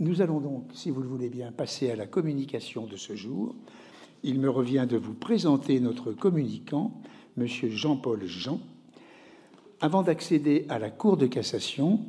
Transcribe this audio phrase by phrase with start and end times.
[0.00, 3.54] Nous allons donc, si vous le voulez bien, passer à la communication de ce jour.
[4.22, 7.02] Il me revient de vous présenter notre communicant,
[7.36, 7.46] M.
[7.46, 8.60] Jean-Paul Jean.
[9.78, 12.00] Avant d'accéder à la Cour de cassation,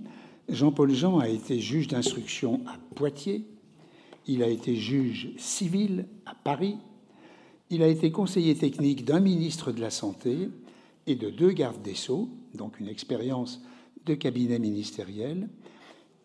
[0.47, 3.45] Jean-Paul Jean a été juge d'instruction à Poitiers,
[4.25, 6.77] il a été juge civil à Paris,
[7.69, 10.47] il a été conseiller technique d'un ministre de la Santé
[11.07, 13.61] et de deux gardes des Sceaux, donc une expérience
[14.05, 15.49] de cabinet ministériel.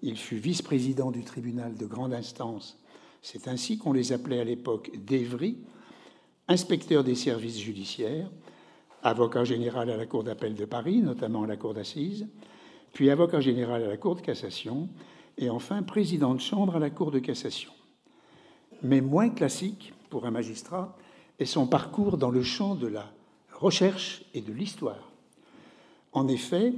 [0.03, 2.79] Il fut vice-président du tribunal de grande instance,
[3.23, 5.59] c'est ainsi qu'on les appelait à l'époque d'Evry,
[6.49, 8.31] inspecteur des services judiciaires,
[9.03, 12.27] avocat général à la Cour d'appel de Paris, notamment à la Cour d'assises,
[12.93, 14.89] puis avocat général à la Cour de cassation,
[15.39, 17.73] et enfin président de chambre à la Cour de cassation.
[18.82, 20.96] Mais moins classique pour un magistrat
[21.39, 23.13] est son parcours dans le champ de la
[23.53, 25.13] recherche et de l'histoire.
[26.13, 26.73] En effet,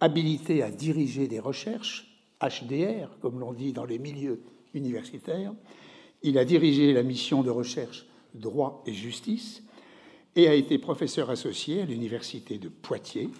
[0.00, 2.13] habilité à diriger des recherches,
[2.48, 4.42] HDR, comme l'on dit dans les milieux
[4.74, 5.52] universitaires,
[6.22, 9.62] il a dirigé la mission de recherche droit et justice
[10.36, 13.30] et a été professeur associé à l'université de Poitiers,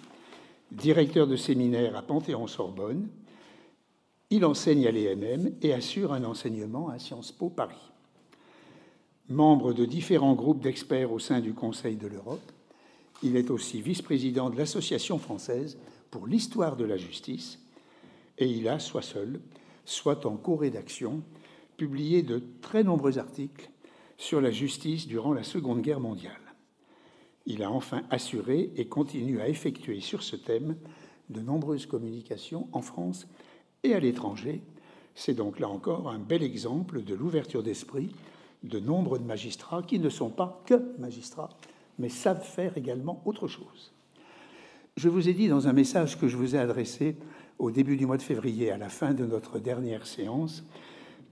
[0.70, 3.08] directeur de séminaire à Panthéon-Sorbonne.
[4.30, 7.90] Il enseigne à l'ENM et assure un enseignement à Sciences Po Paris.
[9.28, 12.52] Membre de différents groupes d'experts au sein du Conseil de l'Europe,
[13.22, 15.78] il est aussi vice-président de l'Association française
[16.10, 17.58] pour l'histoire de la justice
[18.38, 19.40] et il a, soit seul,
[19.84, 21.22] soit en co-rédaction,
[21.76, 23.70] publié de très nombreux articles
[24.16, 26.40] sur la justice durant la Seconde Guerre mondiale.
[27.46, 30.76] Il a enfin assuré et continue à effectuer sur ce thème
[31.30, 33.26] de nombreuses communications en France
[33.82, 34.62] et à l'étranger.
[35.14, 38.10] C'est donc là encore un bel exemple de l'ouverture d'esprit
[38.62, 41.50] de nombre de magistrats qui ne sont pas que magistrats,
[41.98, 43.92] mais savent faire également autre chose.
[44.96, 47.16] Je vous ai dit dans un message que je vous ai adressé
[47.58, 50.64] au début du mois de février, à la fin de notre dernière séance,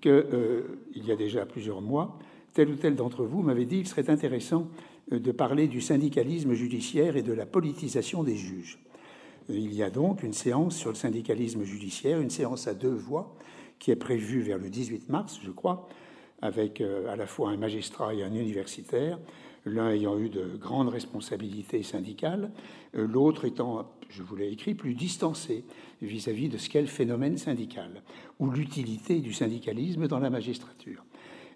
[0.01, 0.63] qu'il euh,
[0.95, 2.19] y a déjà plusieurs mois,
[2.55, 4.69] tel ou tel d'entre vous m'avait dit qu'il serait intéressant
[5.13, 8.79] euh, de parler du syndicalisme judiciaire et de la politisation des juges.
[9.51, 12.95] Euh, il y a donc une séance sur le syndicalisme judiciaire, une séance à deux
[12.95, 13.35] voix,
[13.79, 15.89] qui est prévue vers le 18 mars, je crois,
[16.41, 19.19] avec euh, à la fois un magistrat et un universitaire,
[19.65, 22.51] l'un ayant eu de grandes responsabilités syndicales,
[22.95, 25.65] l'autre étant, je vous l'ai écrit, plus distancé
[26.01, 28.03] vis-à-vis -vis de ce qu'est le phénomène syndical,
[28.39, 31.05] ou l'utilité du syndicalisme dans la magistrature.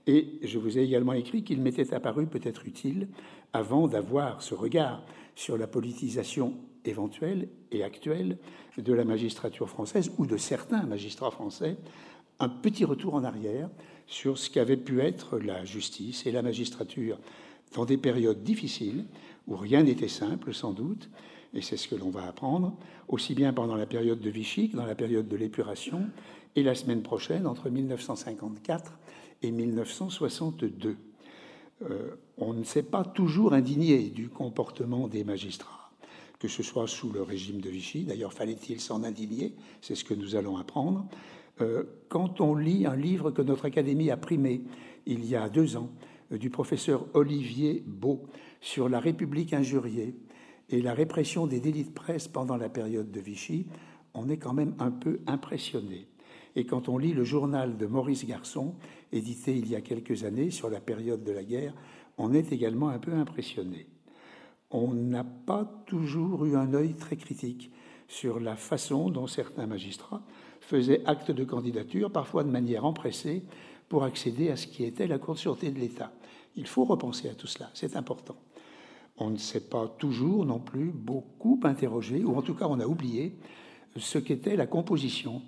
[0.07, 3.09] Et je vous ai également écrit qu'il m'était apparu peut-être utile,
[3.53, 5.03] avant d'avoir ce regard
[5.35, 8.39] sur la politisation éventuelle et actuelle
[8.79, 11.77] de la magistrature française ou de certains magistrats français,
[12.39, 13.69] un petit retour en arrière
[14.07, 17.19] sur ce qu'avait pu être la justice et la magistrature
[17.75, 19.05] dans des périodes difficiles
[19.47, 21.09] où rien n'était simple sans doute,
[21.55, 22.77] et c'est ce que l'on va apprendre,
[23.09, 26.07] aussi bien pendant la période de Vichy que dans la période de l'épuration,
[26.57, 28.99] et la semaine prochaine, entre 1954
[29.43, 30.97] et 1962.
[31.83, 35.91] Euh, on ne s'est pas toujours indigné du comportement des magistrats,
[36.39, 40.15] que ce soit sous le régime de Vichy, d'ailleurs fallait-il s'en indigner, c'est ce que
[40.15, 41.07] nous allons apprendre.
[41.61, 44.63] Euh, quand on lit un livre que notre Académie a primé
[45.07, 45.91] il y a deux ans,
[46.31, 48.25] du professeur Olivier Beau,
[48.61, 50.15] sur la République injuriée
[50.69, 53.67] et la répression des délits de presse pendant la période de Vichy,
[54.15, 56.09] on est quand même un peu impressionné.
[56.57, 58.75] Et quand on lit le journal de Maurice Garçon,
[59.13, 61.75] édité il y a quelques années sur la période de la guerre,
[62.19, 63.87] on est également un peu impressionné.
[64.71, 67.71] On n'a pas toujours eu un œil très critique
[68.09, 70.23] sur la façon dont certains magistrats
[70.61, 73.45] faisaient acte de candidature, parfois de manière empressée,
[73.89, 76.13] pour accéder à ce qui était la Cour de sûreté de l'État.
[76.57, 78.37] Il faut repenser à tout cela, c'est important.
[79.19, 82.87] On ne s'est pas toujours non plus beaucoup interrogé, ou en tout cas on a
[82.87, 83.37] oublié
[83.97, 85.43] ce qu'était la composition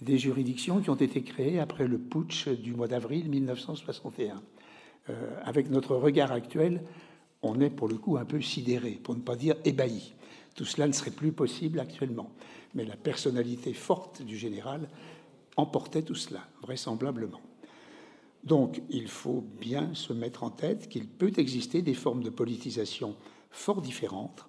[0.00, 4.42] des juridictions qui ont été créées après le putsch du mois d'avril 1961.
[5.10, 6.82] Euh, avec notre regard actuel,
[7.42, 10.14] on est pour le coup un peu sidéré, pour ne pas dire ébahi.
[10.54, 12.30] Tout cela ne serait plus possible actuellement.
[12.74, 14.88] Mais la personnalité forte du général
[15.56, 17.40] emportait tout cela, vraisemblablement.
[18.44, 23.16] Donc il faut bien se mettre en tête qu'il peut exister des formes de politisation
[23.50, 24.46] fort différentes.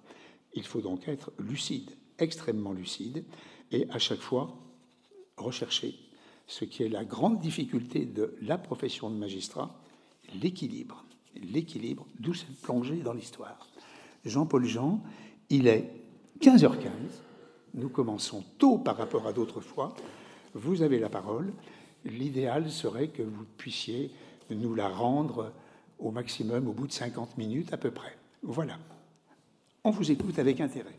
[0.54, 3.24] Il faut donc être lucide, extrêmement lucide,
[3.72, 4.56] et à chaque fois
[5.36, 5.94] rechercher
[6.46, 9.80] ce qui est la grande difficulté de la profession de magistrat,
[10.40, 11.04] l'équilibre.
[11.34, 13.68] L'équilibre, d'où cette plongée dans l'histoire.
[14.24, 15.02] Jean-Paul Jean,
[15.50, 15.90] il est
[16.40, 16.88] 15h15.
[17.74, 19.94] Nous commençons tôt par rapport à d'autres fois.
[20.54, 21.52] Vous avez la parole.
[22.06, 24.10] L'idéal serait que vous puissiez
[24.50, 25.52] nous la rendre
[25.98, 28.16] au maximum au bout de 50 minutes à peu près.
[28.42, 28.78] Voilà.
[29.84, 30.96] On vous écoute avec intérêt.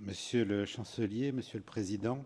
[0.00, 2.24] Monsieur le chancelier, monsieur le président,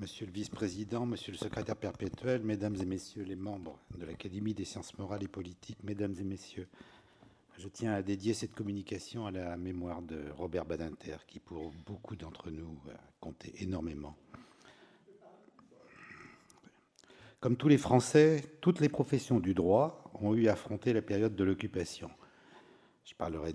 [0.00, 4.64] Monsieur le vice-président, monsieur le secrétaire perpétuel, mesdames et messieurs les membres de l'Académie des
[4.64, 6.68] sciences morales et politiques, mesdames et messieurs,
[7.56, 12.16] je tiens à dédier cette communication à la mémoire de Robert Badinter, qui pour beaucoup
[12.16, 14.16] d'entre nous a compté énormément.
[17.42, 21.34] Comme tous les Français, toutes les professions du droit ont eu à affronter la période
[21.34, 22.08] de l'occupation.
[23.04, 23.52] Je parlerai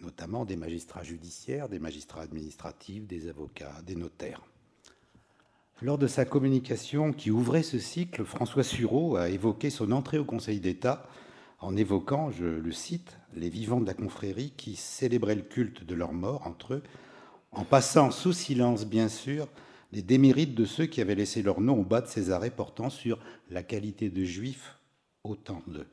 [0.00, 4.40] notamment des magistrats judiciaires, des magistrats administratifs, des avocats, des notaires.
[5.82, 10.24] Lors de sa communication qui ouvrait ce cycle, François Sureau a évoqué son entrée au
[10.24, 11.08] Conseil d'État
[11.58, 15.96] en évoquant, je le cite, les vivants de la confrérie qui célébraient le culte de
[15.96, 16.82] leur mort entre eux,
[17.50, 19.48] en passant sous silence, bien sûr,
[19.94, 22.90] les démérites de ceux qui avaient laissé leur nom au bas de ces arrêts portant
[22.90, 23.18] sur
[23.50, 24.78] la qualité de juif
[25.22, 25.86] autant de.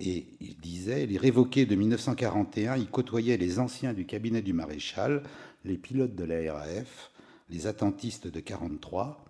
[0.00, 5.22] Et il disait, les révoqués de 1941, ils côtoyaient les anciens du cabinet du maréchal,
[5.64, 7.12] les pilotes de la RAF,
[7.50, 9.24] les attentistes de 43,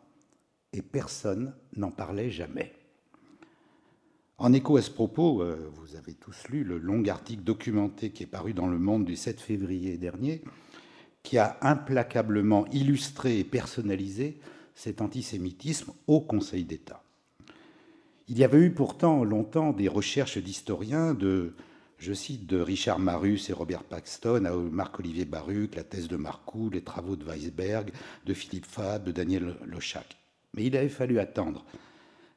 [0.72, 2.72] et personne n'en parlait jamais.
[4.38, 8.22] En écho à ce propos, euh, vous avez tous lu le long article documenté qui
[8.22, 10.42] est paru dans Le Monde du 7 février dernier,
[11.22, 14.38] qui a implacablement illustré et personnalisé
[14.74, 17.02] cet antisémitisme au Conseil d'État.
[18.28, 21.54] Il y avait eu pourtant longtemps des recherches d'historiens de,
[21.98, 26.70] je cite, de Richard Marus et Robert Paxton, à Marc-Olivier Baruch, la thèse de Marcoux,
[26.70, 27.92] les travaux de Weisberg,
[28.24, 30.16] de Philippe Fab, de Daniel Lochac.
[30.54, 31.64] Mais il avait fallu attendre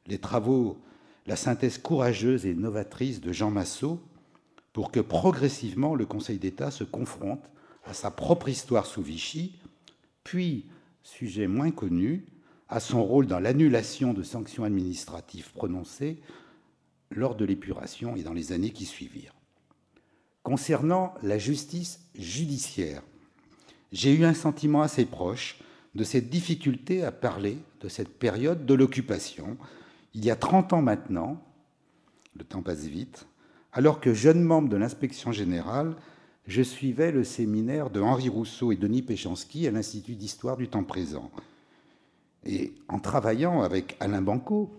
[0.06, 0.78] les travaux,
[1.26, 4.00] la synthèse courageuse et novatrice de Jean Massot
[4.72, 7.50] pour que progressivement le Conseil d'État se confronte
[7.86, 9.56] à sa propre histoire sous Vichy,
[10.24, 10.66] puis,
[11.02, 12.26] sujet moins connu,
[12.68, 16.20] à son rôle dans l'annulation de sanctions administratives prononcées
[17.10, 19.34] lors de l'épuration et dans les années qui suivirent.
[20.42, 23.02] Concernant la justice judiciaire,
[23.92, 25.60] j'ai eu un sentiment assez proche
[25.94, 29.56] de cette difficulté à parler de cette période de l'occupation,
[30.14, 31.42] il y a 30 ans maintenant,
[32.36, 33.26] le temps passe vite,
[33.72, 35.94] alors que jeune membre de l'inspection générale,
[36.46, 40.84] je suivais le séminaire de Henri Rousseau et Denis Péchanski à l'Institut d'histoire du temps
[40.84, 41.30] présent.
[42.44, 44.72] Et en travaillant avec Alain Banco,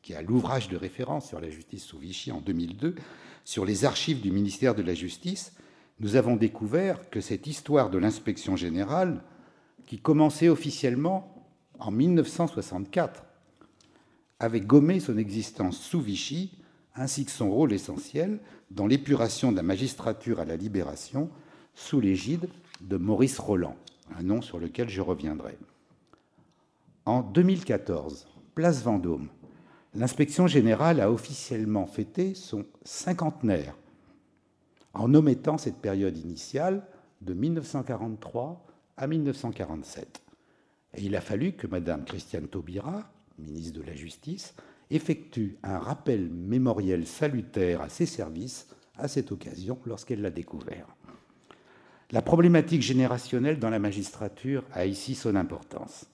[0.00, 2.94] qui a l'ouvrage de référence sur la justice sous Vichy en 2002,
[3.44, 5.52] sur les archives du ministère de la Justice,
[6.00, 9.22] nous avons découvert que cette histoire de l'inspection générale,
[9.86, 11.46] qui commençait officiellement
[11.78, 13.24] en 1964,
[14.40, 16.57] avait gommé son existence sous Vichy,
[16.98, 18.40] ainsi que son rôle essentiel
[18.70, 21.30] dans l'épuration de la magistrature à la libération
[21.74, 22.48] sous l'égide
[22.80, 23.76] de Maurice Roland,
[24.18, 25.56] un nom sur lequel je reviendrai.
[27.04, 29.28] En 2014, place Vendôme,
[29.94, 33.76] l'inspection générale a officiellement fêté son cinquantenaire
[34.92, 36.86] en omettant cette période initiale
[37.20, 38.66] de 1943
[38.96, 40.22] à 1947.
[40.94, 44.54] Et il a fallu que Mme Christiane Taubira, ministre de la Justice,
[44.90, 50.86] effectue un rappel mémoriel salutaire à ses services à cette occasion lorsqu'elle l'a découvert.
[52.10, 56.06] La problématique générationnelle dans la magistrature a ici son importance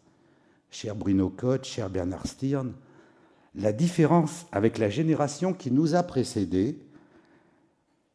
[0.75, 2.73] cher Bruno Cotte, cher Bernard Stirn,
[3.55, 6.79] la différence avec la génération qui nous a précédés,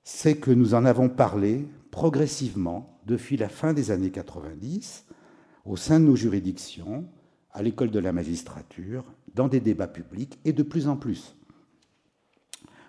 [0.04, 5.06] c'est que nous en avons parlé progressivement depuis la fin des années 90
[5.64, 7.06] au sein de nos juridictions,
[7.52, 11.36] à l'école de la magistrature, dans des débats publics et de plus en plus.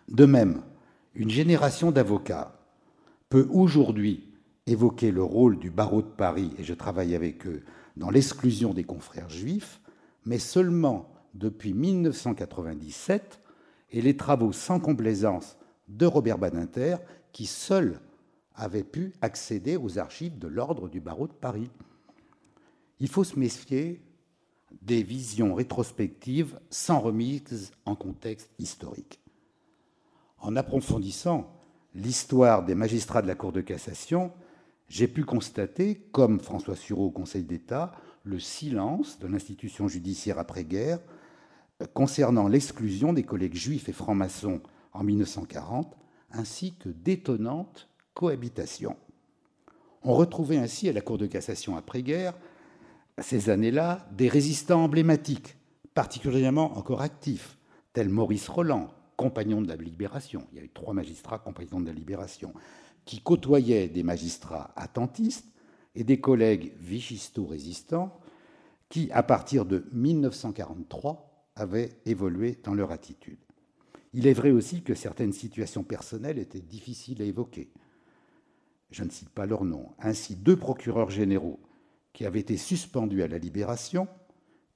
[0.08, 0.62] De même,
[1.14, 2.58] une génération d'avocats
[3.28, 4.28] peut aujourd'hui
[4.66, 7.62] évoquer le rôle du barreau de Paris, et je travaille avec eux,
[7.96, 9.80] dans l'exclusion des confrères juifs,
[10.24, 13.40] mais seulement depuis 1997
[13.90, 15.56] et les travaux sans complaisance
[15.88, 16.96] de Robert Badinter,
[17.32, 18.00] qui seul
[18.54, 21.70] avait pu accéder aux archives de l'ordre du barreau de Paris.
[22.98, 24.00] Il faut se méfier
[24.90, 29.20] des visions rétrospectives sans remise en contexte historique.
[30.40, 31.48] En approfondissant
[31.94, 34.32] l'histoire des magistrats de la Cour de cassation,
[34.88, 37.92] j'ai pu constater, comme François Sureau au Conseil d'État,
[38.24, 40.98] le silence de l'institution judiciaire après-guerre
[41.94, 44.60] concernant l'exclusion des collègues juifs et francs-maçons
[44.92, 45.96] en 1940,
[46.32, 48.96] ainsi que d'étonnantes cohabitations.
[50.02, 52.34] On retrouvait ainsi à la Cour de cassation après-guerre,
[53.18, 55.56] ces années-là, des résistants emblématiques,
[55.94, 57.58] particulièrement encore actifs,
[57.92, 60.46] tels Maurice Roland, compagnon de la Libération.
[60.52, 62.54] Il y a eu trois magistrats compagnons de la Libération
[63.04, 65.46] qui côtoyait des magistrats attentistes
[65.94, 68.18] et des collègues vichisto-résistants
[68.88, 73.38] qui, à partir de 1943, avaient évolué dans leur attitude.
[74.12, 77.70] Il est vrai aussi que certaines situations personnelles étaient difficiles à évoquer.
[78.90, 79.90] Je ne cite pas leurs noms.
[80.00, 81.60] Ainsi, deux procureurs généraux
[82.12, 84.08] qui avaient été suspendus à la libération,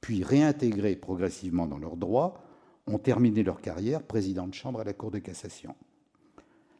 [0.00, 2.42] puis réintégrés progressivement dans leurs droits,
[2.86, 5.74] ont terminé leur carrière président de chambre à la Cour de cassation.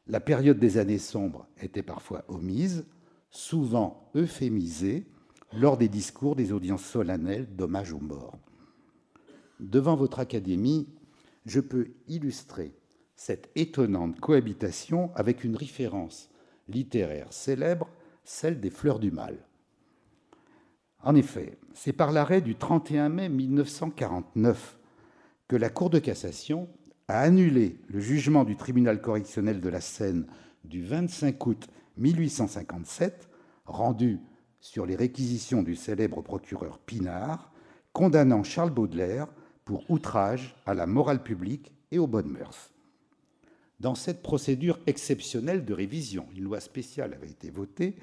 [0.06, 2.84] La période des années sombres était parfois omise,
[3.30, 5.06] souvent euphémisée,
[5.52, 8.38] lors des discours des audiences solennelles d'hommage aux morts.
[9.60, 10.88] Devant votre académie,
[11.46, 12.74] je peux illustrer
[13.16, 16.28] cette étonnante cohabitation avec une référence
[16.68, 17.88] littéraire célèbre,
[18.24, 19.38] celle des Fleurs du Mal.
[21.04, 24.78] En effet, c'est par l'arrêt du 31 mai 1949
[25.48, 26.66] que la Cour de cassation
[27.08, 30.26] a annulé le jugement du tribunal correctionnel de la Seine
[30.64, 31.68] du 25 août
[31.98, 33.28] 1857,
[33.66, 34.18] rendu
[34.60, 37.52] sur les réquisitions du célèbre procureur Pinard,
[37.92, 39.26] condamnant Charles Baudelaire
[39.66, 42.70] pour outrage à la morale publique et aux bonnes mœurs.
[43.78, 47.94] Dans cette procédure exceptionnelle de révision, une loi spéciale avait été votée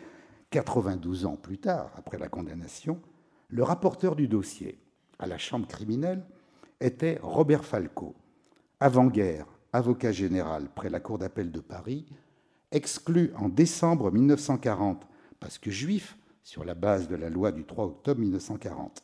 [0.51, 3.00] 92 ans plus tard, après la condamnation.
[3.48, 4.77] Le rapporteur du dossier
[5.17, 6.24] à la Chambre criminelle
[6.79, 8.15] était Robert Falco,
[8.79, 12.05] avant-guerre, avocat général près la Cour d'appel de Paris,
[12.72, 15.08] exclu en décembre 1940
[15.39, 19.03] parce que juif sur la base de la loi du 3 octobre 1940.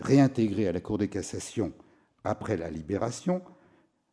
[0.00, 1.72] Réintégré à la Cour de cassation
[2.24, 3.42] après la libération,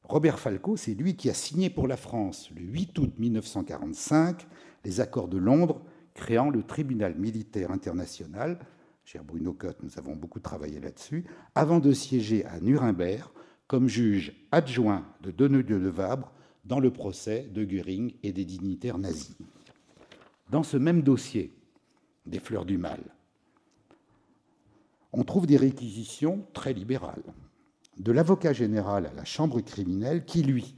[0.03, 4.47] Robert Falco, c'est lui qui a signé pour la France le 8 août 1945
[4.83, 5.81] les accords de Londres
[6.13, 8.59] créant le tribunal militaire international.
[9.05, 11.25] Cher Bruno Cotte, nous avons beaucoup travaillé là-dessus,
[11.55, 13.29] avant de siéger à Nuremberg
[13.67, 16.31] comme juge adjoint de Donnedieu de Vabre
[16.65, 19.35] dans le procès de Göring et des dignitaires nazis.
[20.49, 21.53] Dans ce même dossier,
[22.25, 22.99] des fleurs du mal,
[25.13, 27.23] on trouve des réquisitions très libérales
[27.97, 30.75] de l'avocat général à la chambre criminelle qui, lui,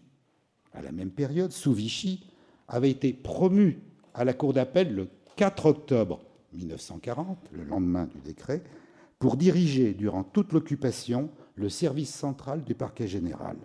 [0.73, 2.25] à la même période, sous Vichy,
[2.67, 3.79] avait été promu
[4.13, 6.19] à la cour d'appel le 4 octobre
[6.53, 8.63] 1940, le lendemain du décret,
[9.17, 13.57] pour diriger durant toute l'occupation le service central du parquet général.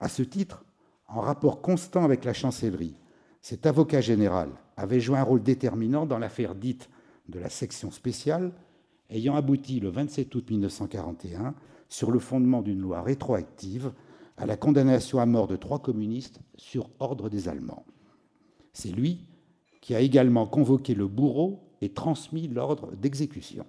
[0.00, 0.64] À ce titre,
[1.08, 3.00] en rapport constant avec la chancellerie,
[3.40, 6.90] cet avocat général avait joué un rôle déterminant dans l'affaire dite
[7.28, 8.52] de la section spéciale,
[9.08, 11.54] ayant abouti le 27 août 1941,
[11.88, 13.92] sur le fondement d'une loi rétroactive,
[14.36, 17.86] à la condamnation à mort de trois communistes sur ordre des Allemands.
[18.72, 19.24] C'est lui
[19.86, 23.64] qui a également convoqué le bourreau et transmis l'ordre d'exécution.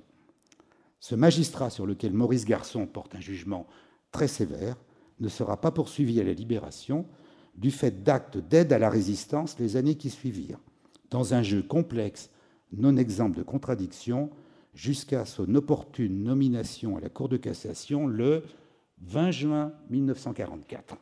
[0.99, 3.67] Ce magistrat sur lequel Maurice Garçon porte un jugement
[4.11, 4.77] très sévère
[5.19, 7.05] ne sera pas poursuivi à la libération
[7.53, 10.57] du fait d'actes d'aide à la résistance les années qui suivirent,
[11.11, 12.31] dans un jeu complexe,
[12.73, 14.31] non exempt de contradictions,
[14.73, 18.41] jusqu'à son opportune nomination à la Cour de cassation le
[19.03, 20.97] 20 juin 1944.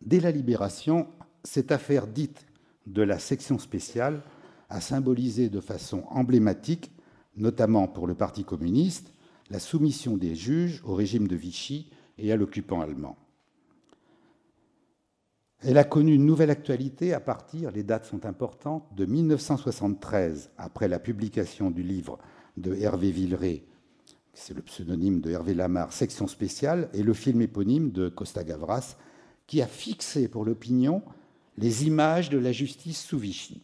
[0.00, 1.08] Dès la libération,
[1.48, 2.46] cette affaire dite
[2.86, 4.22] de la section spéciale
[4.68, 6.92] a symbolisé de façon emblématique,
[7.36, 9.12] notamment pour le Parti communiste,
[9.48, 13.16] la soumission des juges au régime de Vichy et à l'occupant allemand.
[15.60, 20.86] Elle a connu une nouvelle actualité à partir, les dates sont importantes, de 1973, après
[20.86, 22.18] la publication du livre
[22.58, 23.64] de Hervé Villeray,
[24.34, 28.96] c'est le pseudonyme de Hervé Lamar, Section spéciale, et le film éponyme de Costa Gavras,
[29.46, 31.02] qui a fixé pour l'opinion
[31.58, 33.62] les images de la justice sous Vichy.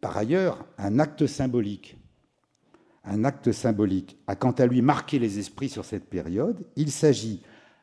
[0.00, 1.98] Par ailleurs, un acte symbolique,
[3.04, 6.64] un acte symbolique a quant à lui marqué les esprits sur cette période.
[6.76, 7.42] Il s'agit,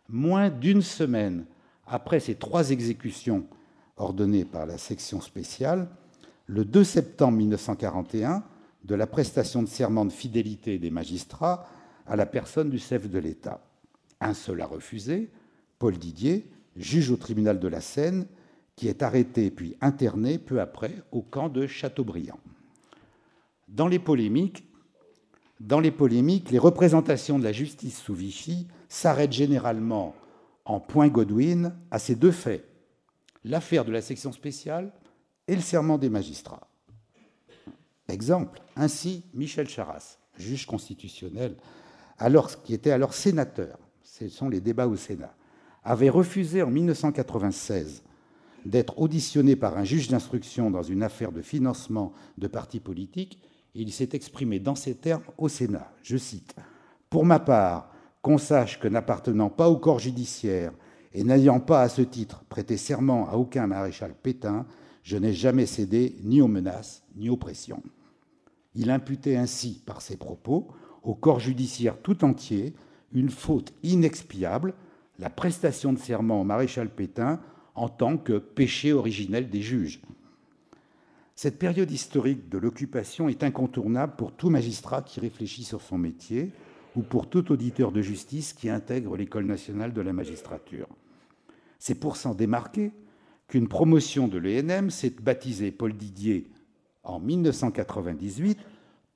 [0.09, 1.45] moins d'une semaine
[1.85, 3.45] après ces trois exécutions
[3.97, 5.87] ordonnées par la section spéciale,
[6.47, 8.43] le 2 septembre 1941,
[8.83, 11.67] de la prestation de serment de fidélité des magistrats
[12.07, 13.61] à la personne du chef de l'État.
[14.21, 15.29] Un seul a refusé,
[15.77, 18.27] Paul Didier, juge au tribunal de la Seine,
[18.75, 22.39] qui est arrêté puis interné peu après au camp de Châteaubriand.
[23.67, 24.65] Dans les polémiques,
[25.59, 30.15] dans les polémiques, les représentations de la justice sous Vichy s'arrêtent généralement
[30.65, 32.67] en point Godwin à ces deux faits,
[33.43, 34.91] l'affaire de la section spéciale
[35.47, 36.67] et le serment des magistrats.
[38.07, 41.55] Exemple, ainsi Michel Charras, juge constitutionnel,
[42.63, 45.35] qui était alors sénateur, ce sont les débats au Sénat,
[45.85, 48.03] avait refusé en 1996
[48.65, 53.39] d'être auditionné par un juge d'instruction dans une affaire de financement de partis politiques,
[53.75, 55.91] il s'est exprimé dans ces termes au Sénat.
[56.01, 56.55] Je cite
[57.09, 57.91] Pour ma part,
[58.23, 60.71] qu'on sache que n'appartenant pas au corps judiciaire
[61.13, 64.65] et n'ayant pas à ce titre prêté serment à aucun maréchal Pétain,
[65.03, 67.83] je n'ai jamais cédé ni aux menaces ni aux pressions.
[68.73, 70.67] Il imputait ainsi, par ses propos,
[71.03, 72.73] au corps judiciaire tout entier
[73.13, 74.73] une faute inexpiable,
[75.19, 77.39] la prestation de serment au maréchal Pétain
[77.75, 80.01] en tant que péché originel des juges.
[81.35, 86.51] Cette période historique de l'occupation est incontournable pour tout magistrat qui réfléchit sur son métier
[86.95, 90.87] ou pour tout auditeur de justice qui intègre l'École nationale de la magistrature.
[91.77, 92.93] C'est pour s'en démarquer
[93.47, 96.47] qu'une promotion de l'ENM s'est baptisée Paul Didier
[97.03, 98.57] en 1998,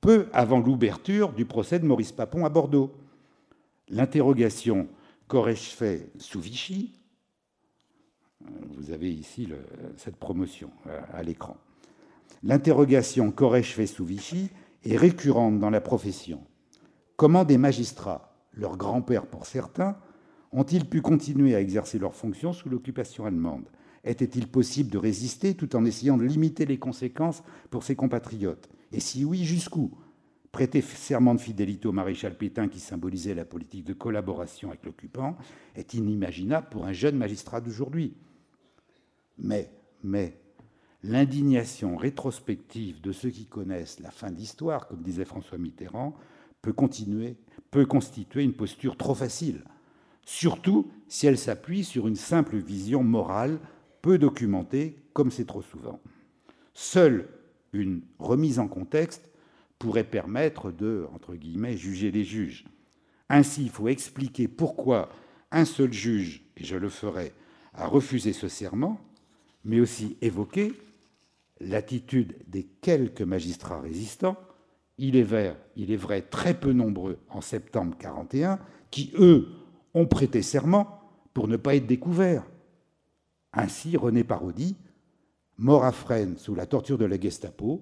[0.02, 2.94] peu avant l'ouverture du procès de Maurice Papon à Bordeaux.
[3.88, 4.88] L'interrogation
[5.30, 7.00] qu'aurais-je fait sous Vichy
[8.76, 9.48] Vous avez ici
[9.96, 11.56] cette promotion euh, à l'écran.
[12.44, 14.50] L'interrogation qu'aurais-je fait sous Vichy
[14.84, 16.42] est récurrente dans la profession.
[17.16, 19.98] Comment des magistrats, leurs grands-pères pour certains,
[20.52, 23.70] ont-ils pu continuer à exercer leurs fonctions sous l'occupation allemande?
[24.06, 28.70] Était-il possible de résister tout en essayant de limiter les conséquences pour ses compatriotes?
[28.92, 29.92] Et si oui, jusqu'où?
[30.52, 35.38] Prêter serment de fidélité au maréchal Pétain qui symbolisait la politique de collaboration avec l'occupant
[35.76, 38.16] est inimaginable pour un jeune magistrat d'aujourd'hui.
[39.38, 39.72] Mais,
[40.04, 40.40] mais,
[41.04, 46.16] l'indignation rétrospective de ceux qui connaissent la fin de l'histoire, comme disait François Mitterrand,
[46.62, 47.38] peut, continuer,
[47.70, 49.64] peut constituer une posture trop facile,
[50.26, 53.60] surtout si elle s'appuie sur une simple vision morale
[54.02, 56.00] peu documentée, comme c'est trop souvent.
[56.74, 57.28] Seule
[57.72, 59.30] une remise en contexte
[59.80, 61.36] pourrait permettre de, entre
[61.76, 62.66] juger les juges.
[63.30, 65.10] Ainsi, il faut expliquer pourquoi
[65.52, 67.34] un seul juge, et je le ferai,
[67.74, 69.00] a refusé ce serment,
[69.64, 70.74] mais aussi évoquer
[71.60, 74.38] l'attitude des quelques magistrats résistants
[75.00, 78.60] il est vrai, il est vrai très peu nombreux en septembre 41,
[78.92, 79.48] qui, eux,
[79.94, 81.00] ont prêté serment
[81.34, 82.46] pour ne pas être découverts.
[83.54, 84.76] Ainsi, René Parodi,
[85.58, 87.82] mort à Fresnes sous la torture de la Gestapo,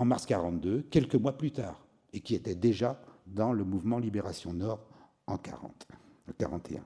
[0.00, 4.54] en mars 42, quelques mois plus tard, et qui était déjà dans le mouvement Libération
[4.54, 4.80] Nord
[5.26, 5.86] en 40,
[6.38, 6.80] 41.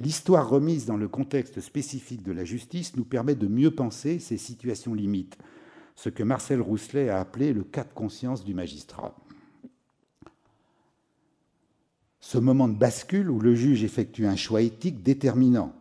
[0.00, 4.38] L'histoire remise dans le contexte spécifique de la justice nous permet de mieux penser ces
[4.38, 5.38] situations limites,
[5.94, 9.14] ce que Marcel Rousselet a appelé le cas de conscience du magistrat.
[12.18, 15.72] Ce moment de bascule où le juge effectue un choix éthique déterminant.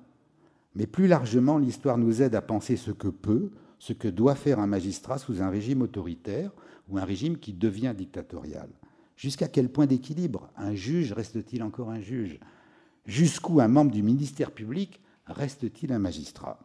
[0.76, 3.50] Mais plus largement, l'histoire nous aide à penser ce que peut,
[3.86, 6.52] ce que doit faire un magistrat sous un régime autoritaire
[6.89, 8.67] ou un régime qui devient dictatorial.
[9.15, 10.50] Jusqu'à quel point d'équilibre?
[10.58, 12.39] Un juge reste-t-il encore un juge?
[13.06, 16.58] Jusqu'où un membre du ministère public reste-t-il un magistrat?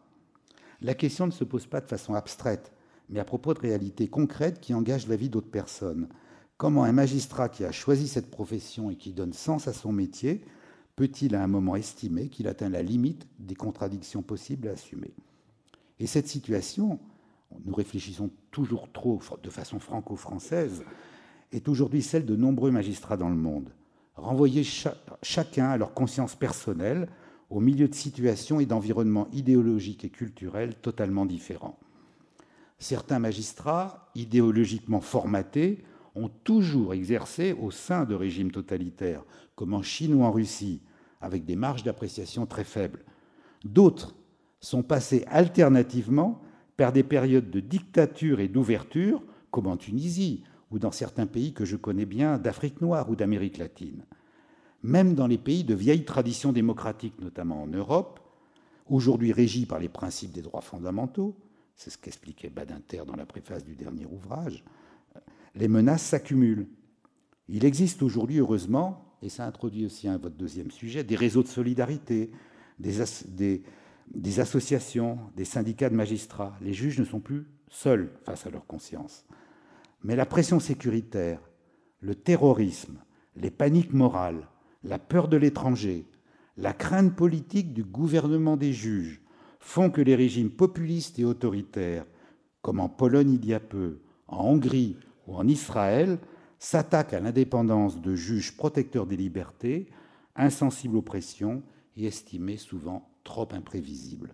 [0.81, 2.71] La question ne se pose pas de façon abstraite
[3.07, 6.09] mais à propos de réalités concrètes qui engagent la vie d'autres personnes.
[6.57, 10.41] Comment un magistrat qui a choisi cette profession et qui donne sens à son métier
[10.95, 15.13] peut-il à un moment estimer qu'il atteint la limite des contradictions possibles à assumer?
[15.99, 16.99] Et cette situation,
[17.65, 20.83] nous réfléchissons toujours trop de façon franco-française,
[21.51, 23.69] est aujourd'hui celle de nombreux magistrats dans le monde.
[24.15, 24.63] Renvoyer
[25.21, 27.09] chacun à leur conscience personnelle
[27.49, 31.77] au milieu de situations et d'environnements idéologiques et culturels totalement différents
[32.81, 35.83] certains magistrats, idéologiquement formatés,
[36.15, 39.23] ont toujours exercé au sein de régimes totalitaires,
[39.55, 40.81] comme en Chine ou en Russie,
[41.21, 43.05] avec des marges d'appréciation très faibles.
[43.63, 44.15] D'autres
[44.59, 46.41] sont passés alternativement
[46.77, 51.65] par des périodes de dictature et d'ouverture, comme en Tunisie ou dans certains pays que
[51.65, 54.05] je connais bien d'Afrique noire ou d'Amérique latine.
[54.83, 58.19] Même dans les pays de vieille tradition démocratique, notamment en Europe,
[58.87, 61.35] aujourd'hui régis par les principes des droits fondamentaux,
[61.75, 64.63] c'est ce qu'expliquait Badinter dans la préface du dernier ouvrage,
[65.55, 66.67] les menaces s'accumulent.
[67.49, 71.47] Il existe aujourd'hui, heureusement, et ça introduit aussi à votre deuxième sujet, des réseaux de
[71.47, 72.31] solidarité,
[72.79, 73.63] des, des
[74.39, 76.55] associations, des syndicats de magistrats.
[76.61, 79.25] Les juges ne sont plus seuls face à leur conscience.
[80.03, 81.39] Mais la pression sécuritaire,
[81.99, 82.97] le terrorisme,
[83.35, 84.47] les paniques morales,
[84.83, 86.05] la peur de l'étranger,
[86.57, 89.21] la crainte politique du gouvernement des juges,
[89.59, 92.05] font que les régimes populistes et autoritaires,
[92.61, 94.97] comme en Pologne il y a peu, en Hongrie
[95.27, 96.17] ou en Israël,
[96.57, 99.87] s'attaquent à l'indépendance de juges protecteurs des libertés,
[100.35, 101.63] insensibles aux pressions
[101.95, 104.33] et estimés souvent trop imprévisibles.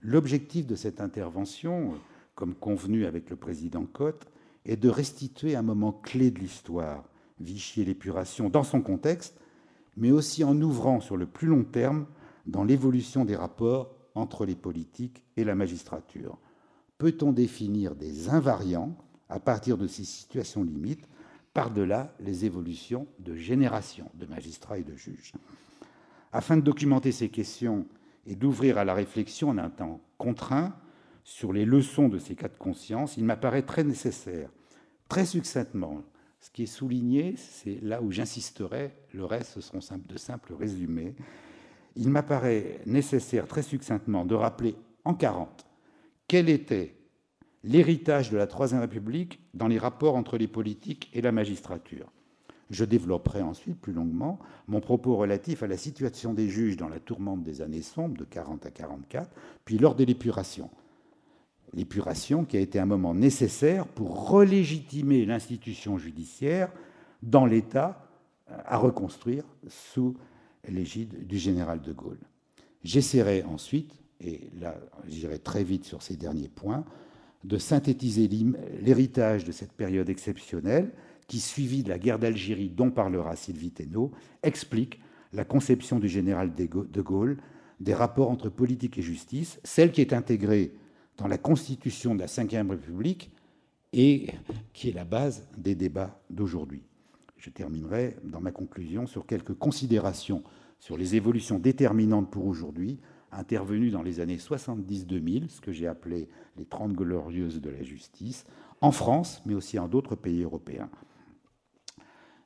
[0.00, 1.94] L'objectif de cette intervention,
[2.34, 4.28] comme convenu avec le président Cotte,
[4.66, 7.04] est de restituer un moment clé de l'histoire,
[7.40, 9.38] Vichy et l'épuration, dans son contexte,
[9.96, 12.06] mais aussi en ouvrant sur le plus long terme
[12.46, 16.38] dans l'évolution des rapports entre les politiques et la magistrature
[16.98, 18.96] Peut-on définir des invariants
[19.28, 21.08] à partir de ces situations limites
[21.52, 25.32] par-delà les évolutions de générations de magistrats et de juges?
[26.34, 27.86] Afin de documenter ces questions
[28.26, 30.74] et d'ouvrir à la réflexion en un temps contraint
[31.22, 34.50] sur les leçons de ces cas de conscience, il m'apparaît très nécessaire,
[35.08, 36.02] très succinctement,
[36.40, 41.14] ce qui est souligné, c'est là où j'insisterai, le reste ce seront de simples résumés,
[41.94, 45.64] il m'apparaît nécessaire très succinctement de rappeler en 40
[46.26, 46.96] quelle était
[47.62, 52.10] l'héritage de la Troisième République dans les rapports entre les politiques et la magistrature.
[52.74, 56.98] Je développerai ensuite plus longuement mon propos relatif à la situation des juges dans la
[56.98, 59.30] tourmente des années sombres de 40 à 44,
[59.64, 60.68] puis lors de l'épuration.
[61.72, 66.72] L'épuration qui a été un moment nécessaire pour relégitimer l'institution judiciaire
[67.22, 68.08] dans l'État
[68.48, 70.16] à reconstruire sous
[70.68, 72.18] l'égide du général de Gaulle.
[72.82, 74.74] J'essaierai ensuite, et là
[75.06, 76.84] j'irai très vite sur ces derniers points,
[77.44, 78.28] de synthétiser
[78.80, 80.90] l'héritage de cette période exceptionnelle
[81.26, 85.00] qui, suivie de la guerre d'Algérie dont parlera Sylvie Thénault, explique
[85.32, 87.38] la conception du général de Gaulle
[87.80, 90.74] des rapports entre politique et justice, celle qui est intégrée
[91.16, 93.30] dans la constitution de la Ve République
[93.92, 94.28] et
[94.72, 96.82] qui est la base des débats d'aujourd'hui.
[97.36, 100.42] Je terminerai dans ma conclusion sur quelques considérations
[100.80, 103.00] sur les évolutions déterminantes pour aujourd'hui,
[103.32, 108.44] intervenues dans les années 70-2000, ce que j'ai appelé les 30 glorieuses de la justice,
[108.80, 110.90] en France, mais aussi en d'autres pays européens.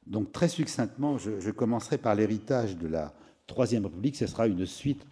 [0.09, 3.15] Donc très succinctement, je, commencerai par l'héritage de la
[3.47, 4.17] Troisième République.
[4.17, 5.07] Ce sera une suite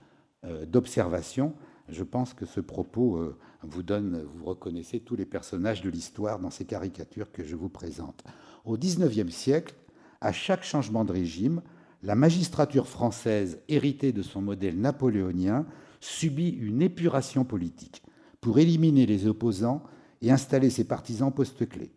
[0.45, 1.55] euh, d'observations.
[1.89, 6.39] Je pense que ce propos euh, vous donne, vous reconnaissez tous les personnages de l'histoire
[6.39, 8.25] dans ces caricatures que je vous présente.
[8.65, 9.75] Au XIXe siècle,
[10.21, 11.61] à chaque changement de régime,
[12.03, 15.67] la magistrature française, héritée de son modèle napoléonien,
[16.01, 18.03] subit une épuration politique
[18.41, 19.83] pour éliminer les opposants
[20.23, 21.93] et installer ses partisans poste-clés.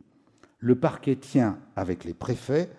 [0.57, 2.69] Le parquet tient, avec les préfets,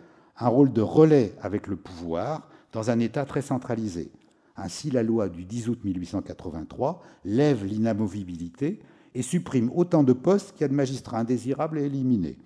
[0.40, 4.10] un rôle de relais avec le pouvoir dans un État très centralisé.
[4.56, 8.80] Ainsi, la loi du 10 août 1883 lève l'inamovibilité
[9.14, 12.38] et supprime autant de postes qu'il y a de magistrats indésirables et éliminés.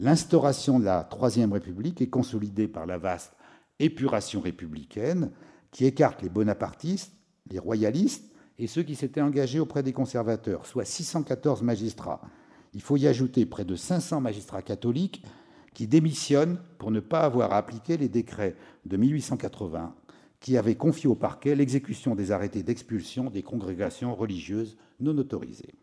[0.00, 3.32] L'instauration de la Troisième République est consolidée par la vaste
[3.78, 5.30] épuration républicaine
[5.70, 7.12] qui écarte les bonapartistes,
[7.50, 8.24] les royalistes
[8.58, 12.20] et ceux qui s'étaient engagés auprès des conservateurs, soit 614 magistrats.
[12.72, 15.22] Il faut y ajouter près de 500 magistrats catholiques
[15.74, 18.56] qui démissionnent pour ne pas avoir à appliquer les décrets
[18.86, 19.94] de 1880
[20.40, 25.74] qui avaient confié au parquet l'exécution des arrêtés d'expulsion des congrégations religieuses non autorisées.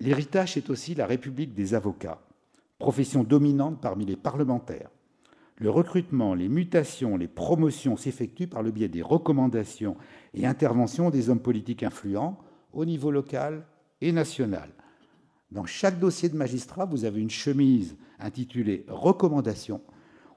[0.00, 2.20] L'héritage est aussi la République des avocats,
[2.78, 4.90] profession dominante parmi les parlementaires.
[5.56, 9.96] Le recrutement, les mutations, les promotions s'effectuent par le biais des recommandations
[10.32, 12.38] et interventions des hommes politiques influents
[12.72, 13.66] au niveau local
[14.00, 14.70] et national.
[15.50, 19.80] Dans chaque dossier de magistrat, vous avez une chemise intitulée Recommandations,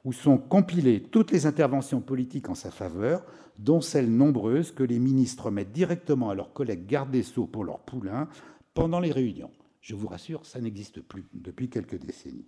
[0.06, 3.24] où sont compilées toutes les interventions politiques en sa faveur,
[3.60, 7.64] dont celles nombreuses que les ministres mettent directement à leurs collègues gardes des sceaux pour
[7.64, 8.28] leur poulain
[8.74, 9.52] pendant les réunions.
[9.82, 12.46] Je vous rassure, ça n'existe plus depuis quelques décennies.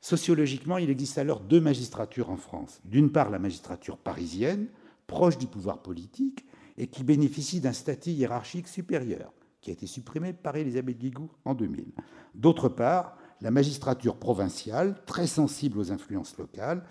[0.00, 2.80] Sociologiquement, il existe alors deux magistratures en France.
[2.84, 4.66] D'une part, la magistrature parisienne,
[5.06, 6.44] proche du pouvoir politique
[6.76, 9.32] et qui bénéficie d'un statut hiérarchique supérieur,
[9.64, 11.86] qui a été supprimé par Elisabeth Guigou en 2000.
[12.34, 16.84] D'autre part, la magistrature provinciale, très sensible aux influences locales,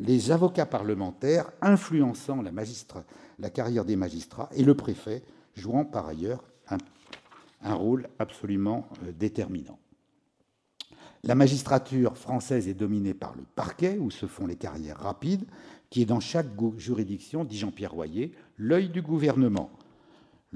[0.00, 5.22] les avocats parlementaires influençant la, carrière des magistrats et le préfet
[5.54, 6.78] jouant par ailleurs un,
[7.62, 9.78] un rôle absolument euh, déterminant.
[11.22, 15.46] La magistrature française est dominée par le parquet, où se font les carrières rapides,
[15.90, 19.70] qui est dans chaque juridiction, dit Jean-Pierre Royer, l'œil du gouvernement.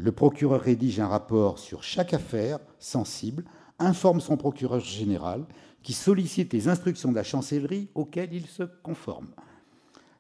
[0.02, 3.44] Le procureur rédige un rapport sur chaque affaire sensible,
[3.78, 5.44] informe son procureur général,
[5.82, 9.28] qui sollicite les instructions de la chancellerie auxquelles il se conforme.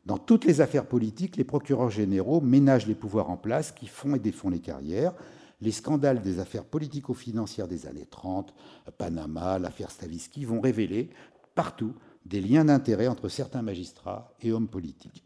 [0.04, 4.14] Dans toutes les affaires politiques, les procureurs généraux ménagent les pouvoirs en place qui font
[4.14, 5.14] et défont les carrières
[5.62, 8.54] les scandales des affaires politico-financières des années 30,
[8.96, 11.10] Panama, l'affaire Stavisky, vont révéler
[11.54, 11.94] partout
[12.26, 15.24] des liens d'intérêt entre certains magistrats et hommes politiques.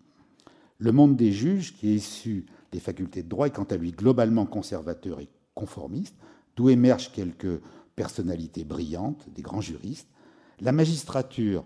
[0.78, 3.92] Le monde des juges, qui est issu des facultés de droit, est quant à lui
[3.92, 6.16] globalement conservateur et conformiste,
[6.56, 7.60] d'où émergent quelques
[7.94, 10.08] personnalités brillantes, des grands juristes.
[10.60, 11.64] La magistrature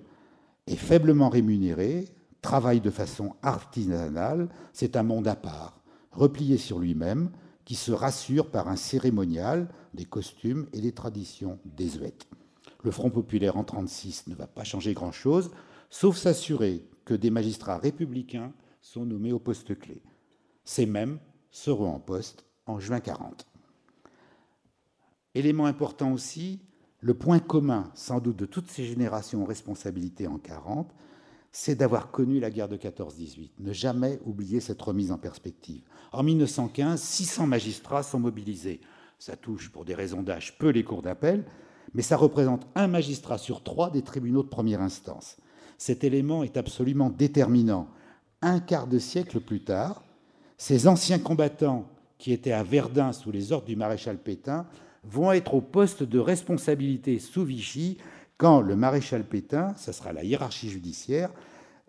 [0.67, 2.05] est faiblement rémunérée,
[2.43, 5.81] travaille de façon artisanale, c'est un monde à part,
[6.13, 7.31] replié sur lui-même,
[7.65, 12.29] qui se rassure par un cérémonial, des costumes et des traditions désuètes.
[12.85, 15.51] Le Front populaire en 1936 ne va pas changer grand-chose,
[15.89, 20.03] sauf s'assurer que des magistrats républicains sont nommés au poste clé.
[20.69, 21.19] Ces mêmes
[21.51, 23.47] seront en poste en juin 40.
[25.35, 26.61] Élément important aussi,
[27.01, 30.95] le point commun sans doute de toutes ces générations en responsabilité en 40,
[31.53, 33.53] c'est d'avoir connu la guerre de 14-18.
[33.61, 35.85] Ne jamais oublier cette remise en perspective.
[36.13, 38.83] En 1915, 600 magistrats sont mobilisés.
[39.19, 41.47] Ça touche, pour des raisons d'âge, peu les cours d'appel,
[41.95, 45.39] mais ça représente un magistrat sur trois des tribunaux de première instance.
[45.79, 47.89] Cet élément est absolument déterminant.
[48.43, 50.05] Un quart de siècle plus tard,
[50.59, 54.67] ces anciens combattants qui étaient à Verdun sous les ordres du maréchal Pétain
[55.05, 57.97] vont être au poste de responsabilité sous Vichy
[58.37, 61.31] quand le maréchal Pétain, ce sera la hiérarchie judiciaire,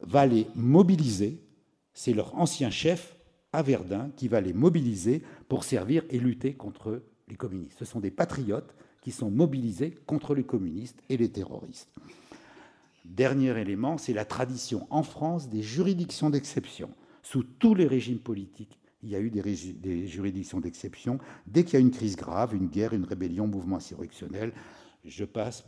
[0.01, 1.41] va les mobiliser.
[1.93, 3.15] C'est leur ancien chef
[3.53, 7.77] à Verdun qui va les mobiliser pour servir et lutter contre les communistes.
[7.79, 11.89] Ce sont des patriotes qui sont mobilisés contre les communistes et les terroristes.
[13.05, 16.89] Dernier élément, c'est la tradition en France des juridictions d'exception.
[17.31, 21.19] Sous tous les régimes politiques, il y a eu des, juridictions d'exception.
[21.45, 24.51] Dès qu'il y a une crise grave, une guerre, une rébellion, mouvement insurrectionnel,
[25.05, 25.63] je passe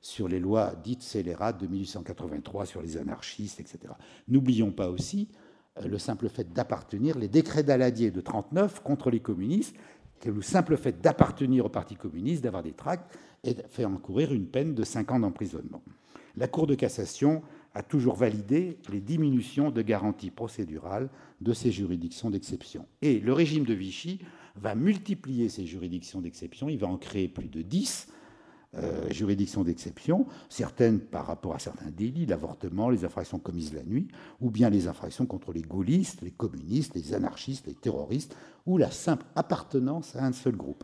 [0.00, 3.92] sur les lois dites scélérates de 1883 sur les anarchistes, etc.
[4.28, 5.28] N'oublions pas aussi
[5.76, 9.76] euh, le simple fait d'appartenir, les décrets d'Aladier de 1939 contre les communistes,
[10.20, 13.14] que le simple fait d'appartenir au Parti communiste, d'avoir des tracts,
[13.68, 15.82] fait encourir une peine de 5 ans d'emprisonnement.
[16.38, 17.42] La Cour de cassation
[17.78, 21.08] a toujours validé les diminutions de garantie procédurale
[21.40, 22.86] de ces juridictions d'exception.
[23.02, 24.18] Et le régime de Vichy
[24.56, 28.08] va multiplier ces juridictions d'exception, il va en créer plus de 10
[28.74, 34.08] euh, juridictions d'exception, certaines par rapport à certains délits, l'avortement, les infractions commises la nuit,
[34.40, 38.36] ou bien les infractions contre les gaullistes, les communistes, les anarchistes, les terroristes,
[38.66, 40.82] ou la simple appartenance à un seul groupe.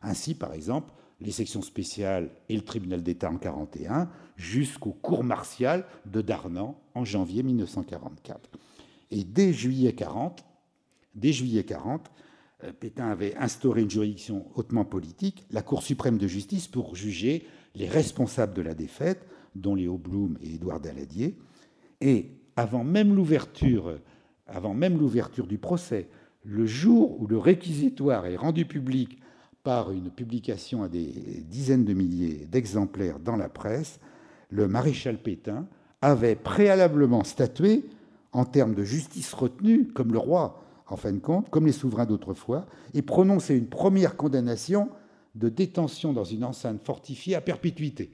[0.00, 5.84] Ainsi, par exemple, les sections spéciales et le tribunal d'État en 1941, jusqu'au cours martial
[6.06, 8.50] de Darnan en janvier 1944.
[9.10, 10.44] Et dès juillet 40,
[11.14, 12.10] dès juillet 40,
[12.64, 17.46] euh, Pétain avait instauré une juridiction hautement politique, la Cour suprême de justice, pour juger
[17.74, 21.38] les responsables de la défaite, dont Léo Blum et Édouard Daladier.
[22.00, 23.96] Et avant même l'ouverture
[25.46, 26.08] du procès,
[26.44, 29.18] le jour où le réquisitoire est rendu public
[29.62, 34.00] par une publication à des dizaines de milliers d'exemplaires dans la presse,
[34.50, 35.66] le maréchal Pétain
[36.00, 37.84] avait préalablement statué
[38.32, 42.06] en termes de justice retenue, comme le roi en fin de compte, comme les souverains
[42.06, 44.90] d'autrefois, et prononcer une première condamnation
[45.34, 48.10] de détention dans une enceinte fortifiée à perpétuité.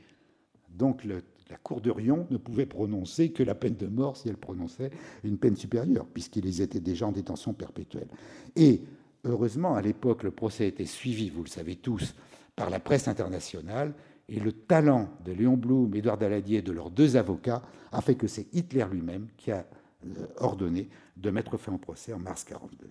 [0.70, 4.36] Donc la Cour de Rion ne pouvait prononcer que la peine de mort si elle
[4.36, 4.90] prononçait
[5.24, 8.08] une peine supérieure, puisqu'ils étaient déjà en détention perpétuelle.
[8.54, 8.82] Et
[9.24, 12.14] heureusement, à l'époque, le procès était suivi, vous le savez tous,
[12.56, 13.94] par la presse internationale,
[14.28, 18.14] et le talent de Léon Blum, Édouard Daladier et de leurs deux avocats a fait
[18.14, 19.66] que c'est Hitler lui-même qui a
[20.06, 22.90] euh, ordonné de mettre fin au procès en mars 1942.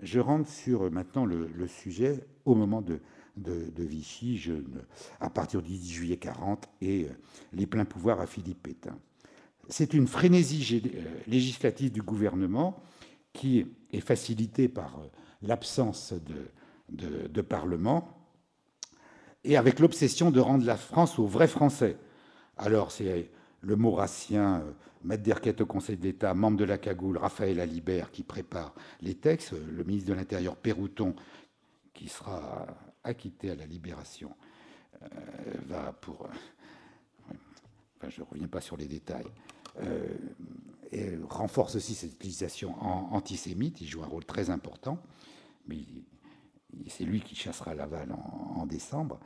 [0.00, 3.00] Je rentre sur euh, maintenant le, sujet au moment de,
[3.76, 4.50] Vichy,
[5.20, 7.08] à partir du 10 juillet 40, et euh,
[7.52, 8.98] les pleins pouvoirs à Philippe Pétain.
[9.68, 10.82] C'est une frénésie
[11.28, 12.82] législative du gouvernement
[13.32, 15.00] qui est facilitée par
[15.42, 16.12] l'absence
[16.88, 18.16] de, Parlement
[19.44, 21.96] et avec l'obsession de rendre la France aux vrais Français.
[22.56, 23.30] Alors, c'est
[23.62, 24.62] le maurassien
[25.02, 29.52] Maître Derquette au Conseil d'État, membre de la Cagoule, Raphaël Alibert, qui prépare les textes,
[29.52, 31.14] le ministre de l'Intérieur, Pérouton,
[31.94, 32.66] qui sera
[33.02, 34.34] acquitté à la Libération,
[35.02, 35.06] euh,
[35.66, 36.26] va pour...
[36.26, 37.34] Euh,
[37.96, 39.30] enfin, je ne reviens pas sur les détails.
[39.82, 40.08] Euh,
[41.28, 42.74] renforce aussi cette utilisation
[43.14, 43.80] antisémite.
[43.80, 44.98] Il joue un rôle très important,
[45.66, 45.78] mais
[46.88, 49.18] c'est lui qui chassera Laval en, décembre.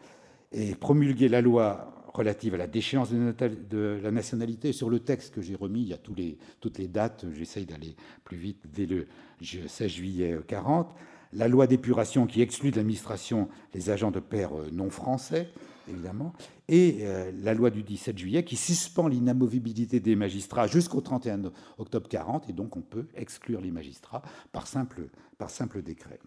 [0.53, 4.73] Et promulguer la loi relative à la déchéance de la nationalité.
[4.73, 8.37] Sur le texte que j'ai remis, il y a toutes les dates, j'essaye d'aller plus
[8.37, 9.07] vite, dès le
[9.43, 10.95] 16 juillet 40.
[11.33, 15.49] La loi d'épuration qui exclut de l'administration les agents de pair euh, non français,
[15.89, 16.33] évidemment.
[16.69, 22.09] Et euh, la loi du 17 juillet qui suspend l'inamovibilité des magistrats jusqu'au 31 octobre
[22.09, 26.19] 40, et donc on peut exclure les magistrats par simple, par simple décret.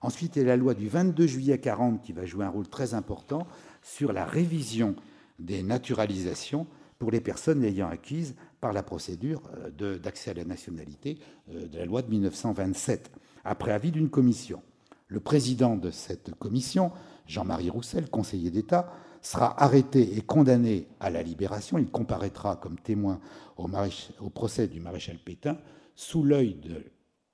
[0.00, 2.68] Ensuite, il y a la loi du 22 juillet 40 qui va jouer un rôle
[2.68, 3.46] très important
[3.82, 4.96] sur la révision
[5.38, 6.66] des naturalisations
[6.98, 9.42] pour les personnes ayant acquises par la procédure
[9.80, 11.18] euh, d'accès à la nationalité
[11.50, 13.10] euh, de la loi de 1927,
[13.44, 14.62] après avis d'une commission.
[15.08, 16.92] Le président de cette commission,
[17.26, 21.78] Jean-Marie Roussel, conseiller d'État, sera arrêté et condamné à la libération.
[21.78, 23.20] Il comparaîtra comme témoin
[23.56, 25.58] au, procès du maréchal Pétain
[25.94, 26.58] sous l'œil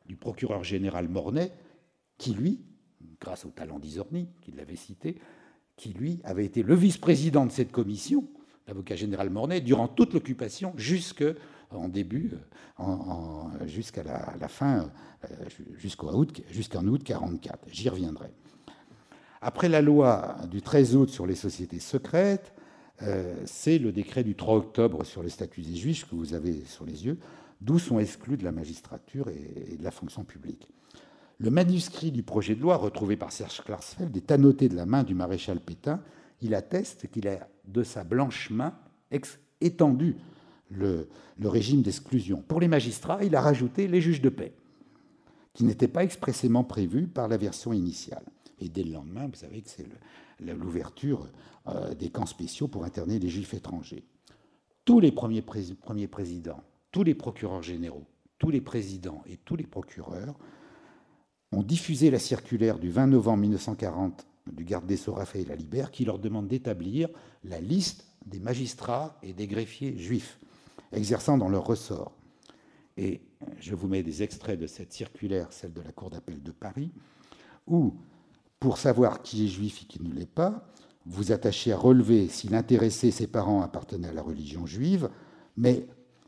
[0.06, 1.52] du procureur général Mornay,
[2.18, 2.60] qui, lui,
[3.20, 5.20] grâce au talent d'Isorni, qu'il l'avait cité,
[5.76, 8.28] qui lui avait été le vice-président de cette commission,
[8.68, 12.32] l'avocat général Mornay, durant toute l'occupation, jusqu'en début,
[13.64, 14.92] jusqu'à la, fin,
[15.24, 15.28] euh,
[15.76, 17.68] jusqu'en août, jusqu'en août 44.
[17.72, 18.30] J'y reviendrai.
[19.40, 22.52] Après la loi du 13 août sur les sociétés secrètes,
[23.02, 26.64] euh, c'est le décret du 3 octobre sur les statuts des juges que vous avez
[26.66, 27.18] sur les yeux,
[27.60, 30.70] d'où sont exclus de la magistrature et de la fonction publique.
[31.38, 35.04] Le manuscrit du projet de loi, retrouvé par Serge Klarsfeld, est annoté de la main
[35.04, 36.02] du maréchal Pétain.
[36.42, 38.74] Il atteste qu'il a, de sa blanche main,
[39.62, 40.16] étendu
[40.70, 41.08] le,
[41.42, 42.42] régime d'exclusion.
[42.46, 44.52] Pour les magistrats, il a rajouté les juges de paix,
[45.54, 48.24] qui n'étaient pas expressément prévus par la version initiale.
[48.60, 49.86] Et dès le lendemain, vous savez que c'est
[50.40, 51.26] l'ouverture
[51.66, 54.04] euh, des camps spéciaux pour interner les juifs étrangers.
[54.84, 58.06] Tous les premiers, premiers présidents, tous les procureurs généraux,
[58.38, 60.38] tous les présidents et tous les procureurs
[61.52, 66.04] ont diffusé la circulaire du 20 novembre 1940 du garde des Sceaux Raphaël Lalibert qui
[66.04, 67.08] leur demande d'établir
[67.44, 70.38] la liste des magistrats et des greffiers juifs
[70.92, 72.12] exerçant dans leur ressort.
[72.96, 73.20] Et
[73.60, 76.90] je vous mets des extraits de cette circulaire, celle de la Cour d'appel de Paris,
[77.66, 77.94] où,
[78.60, 80.70] pour savoir qui est juif et qui ne l'est pas,
[81.06, 85.08] vous attachez à relever si l'intéressé, ses parents appartenaient à la religion juive,
[85.56, 85.86] mais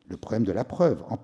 [0.08, 1.18] le problème de la preuve, en,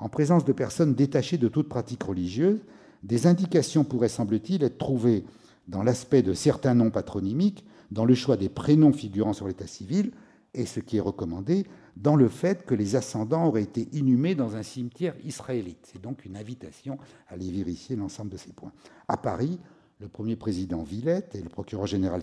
[0.00, 2.60] en présence de personnes détachées de toute pratique religieuse,
[3.04, 5.24] des indications pourraient, semble-t-il, être trouvées
[5.68, 10.10] dans l'aspect de certains noms patronymiques, dans le choix des prénoms figurant sur l'état civil,
[10.54, 11.66] et ce qui est recommandé,
[11.96, 15.88] dans le fait que les ascendants auraient été inhumés dans un cimetière israélite.
[15.92, 18.72] C'est donc une invitation à aller vérifier l'ensemble de ces points.
[19.08, 19.58] À Paris,
[19.98, 22.22] le premier président Villette et le procureur général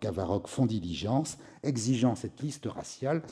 [0.00, 3.22] Cavaroc font diligence, exigeant cette liste raciale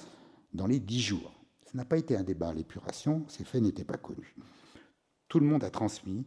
[0.52, 1.32] dans les dix jours.
[1.70, 4.34] Ce n'a pas été un débat à l'épuration, ces faits n'étaient pas connus.
[5.28, 6.24] Tout le monde a transmis,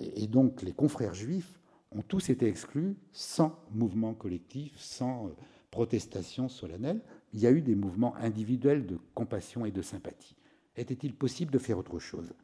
[0.00, 1.58] et donc les confrères juifs
[1.90, 5.30] ont tous été exclus sans mouvement collectif, sans euh,
[5.70, 7.02] protestation solennelle.
[7.32, 10.36] Il y a eu des mouvements individuels de compassion et de sympathie.
[10.76, 12.34] Était-il possible de faire autre chose?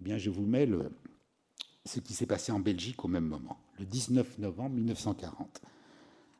[0.00, 0.66] Eh bien, je vous mets
[1.86, 5.62] ce qui s'est passé en Belgique au même moment, le 19 novembre 1940.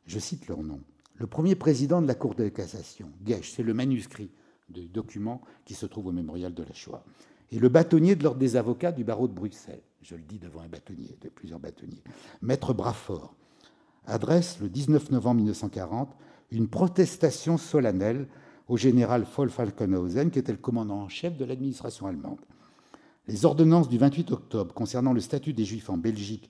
[0.05, 0.79] Je cite leur nom.
[1.15, 4.29] Le premier président de la Cour de cassation, Gesch, c'est le manuscrit
[4.69, 7.03] du document qui se trouve au mémorial de la Shoah,
[7.51, 10.61] et le bâtonnier de l'ordre des avocats du barreau de Bruxelles, je le dis devant
[10.61, 12.03] un bâtonnier, de plusieurs bâtonniers,
[12.41, 13.33] Maître Brafort,
[14.05, 16.15] adresse le 19 novembre 1940
[16.51, 18.27] une protestation solennelle
[18.67, 22.39] au général Voll Falkenhausen, qui était le commandant en chef de l'administration allemande.
[23.27, 26.49] Les ordonnances du 28 octobre concernant le statut des Juifs en Belgique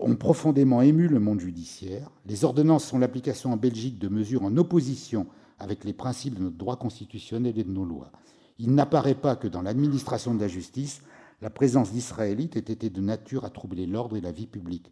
[0.00, 2.10] ont profondément ému le monde judiciaire.
[2.24, 5.26] Les ordonnances sont l'application en Belgique de mesures en opposition
[5.58, 8.10] avec les principes de notre droit constitutionnel et de nos lois.
[8.58, 11.02] Il n'apparaît pas que dans l'administration de la justice,
[11.42, 14.90] la présence d'Israélites ait été de nature à troubler l'ordre et la vie publique.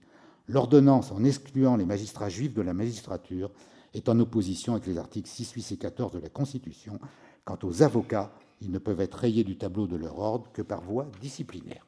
[0.49, 3.51] L'ordonnance, en excluant les magistrats juifs de la magistrature,
[3.95, 6.99] est en opposition avec les articles 6, 8 et 14 de la Constitution.
[7.45, 10.83] Quant aux avocats, ils ne peuvent être rayés du tableau de leur ordre que par
[10.83, 11.87] voie disciplinaire.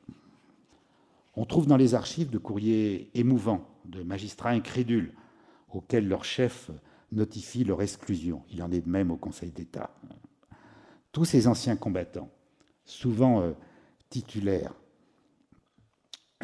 [1.37, 5.12] On trouve dans les archives de courriers émouvants de magistrats incrédules
[5.72, 6.70] auxquels leur chef
[7.12, 8.42] notifie leur exclusion.
[8.50, 9.90] Il en est de même au Conseil d'État.
[11.12, 12.30] Tous ces anciens combattants,
[12.84, 13.52] souvent euh,
[14.10, 14.74] titulaires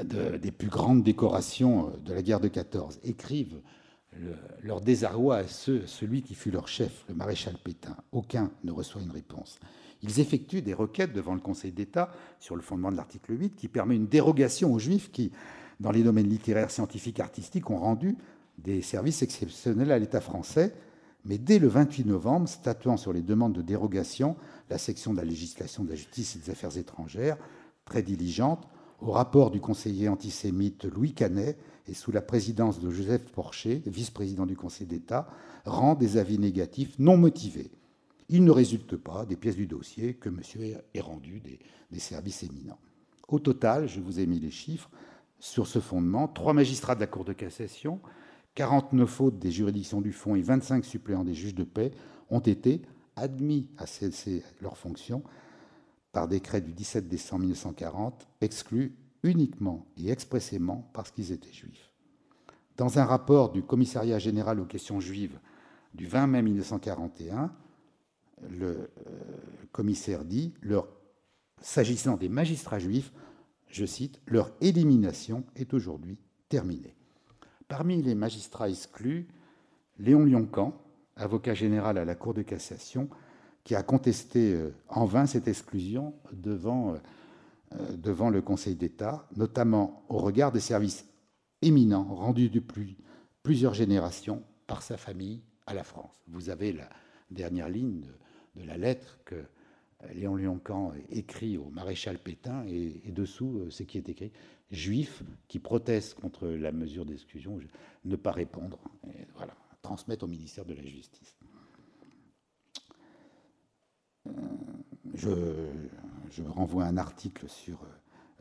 [0.04, 3.60] des plus grandes décorations euh, de la guerre de 14, écrivent
[4.62, 7.96] leur désarroi à celui qui fut leur chef, le maréchal Pétain.
[8.10, 9.60] Aucun ne reçoit une réponse.
[10.02, 13.68] Ils effectuent des requêtes devant le Conseil d'État sur le fondement de l'article 8 qui
[13.68, 15.32] permet une dérogation aux juifs qui,
[15.78, 18.16] dans les domaines littéraires, scientifiques, artistiques, ont rendu
[18.58, 20.74] des services exceptionnels à l'État français.
[21.24, 24.36] Mais dès le 28 novembre, statuant sur les demandes de dérogation,
[24.70, 27.36] la section de la législation de la justice et des affaires étrangères,
[27.84, 28.66] très diligente,
[29.00, 34.46] au rapport du conseiller antisémite Louis Canet et sous la présidence de Joseph Porcher, vice-président
[34.46, 35.28] du Conseil d'État,
[35.64, 37.70] rend des avis négatifs non motivés.
[38.32, 40.62] Il ne résulte pas des pièces du dossier que monsieur
[40.94, 42.78] ait rendu des, services éminents.
[43.26, 44.88] Au total, je vous ai mis les chiffres,
[45.40, 48.00] sur ce fondement, trois magistrats de la Cour de cassation,
[48.54, 51.90] 49 autres des juridictions du fond et 25 suppléants des juges de paix
[52.30, 52.82] ont été
[53.16, 55.24] admis à cesser leurs fonctions
[56.12, 61.92] par décret du 17 décembre 1940, exclus uniquement et expressément parce qu'ils étaient juifs.
[62.76, 65.38] Dans un rapport du Commissariat général aux questions juives
[65.94, 67.52] du 20 mai 1941,
[68.48, 68.88] le euh,
[69.72, 70.54] commissaire dit,
[71.60, 73.12] s'agissant des magistrats juifs,
[73.68, 76.96] je cite, leur élimination est aujourd'hui terminée.
[77.68, 79.28] Parmi les magistrats exclus,
[79.98, 80.74] Léon Lioncan,
[81.16, 83.08] avocat général à la Cour de cassation,
[83.62, 86.94] qui a contesté euh, en vain cette exclusion devant,
[87.74, 91.06] euh, devant le Conseil d'État, notamment au regard des services
[91.62, 92.96] éminents rendus depuis
[93.42, 96.22] plusieurs générations par sa famille à la France.
[96.26, 96.88] Vous avez la
[97.30, 98.06] dernière ligne
[98.56, 99.44] de, la lettre que
[100.14, 104.32] Léon Lioncan écrit au maréchal Pétain, et, dessous, ce qui est écrit
[104.70, 107.58] Juifs qui protestent contre la mesure d'exclusion,
[108.04, 108.78] ne pas répondre.
[109.08, 111.36] Et voilà, transmettre au ministère de la Justice.
[115.14, 117.80] je, renvoie un article sur,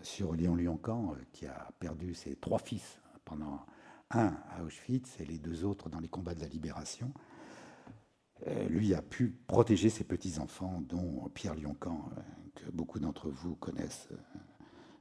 [0.02, 3.66] sur Léon Lioncan, euh, qui a perdu ses trois fils pendant
[4.12, 7.14] un à Auschwitz et les deux autres dans les combats de la libération.
[8.48, 12.22] Euh, lui a pu protéger ses petits-enfants, dont Pierre Lioncan, euh,
[12.56, 14.08] que beaucoup d'entre vous connaissent.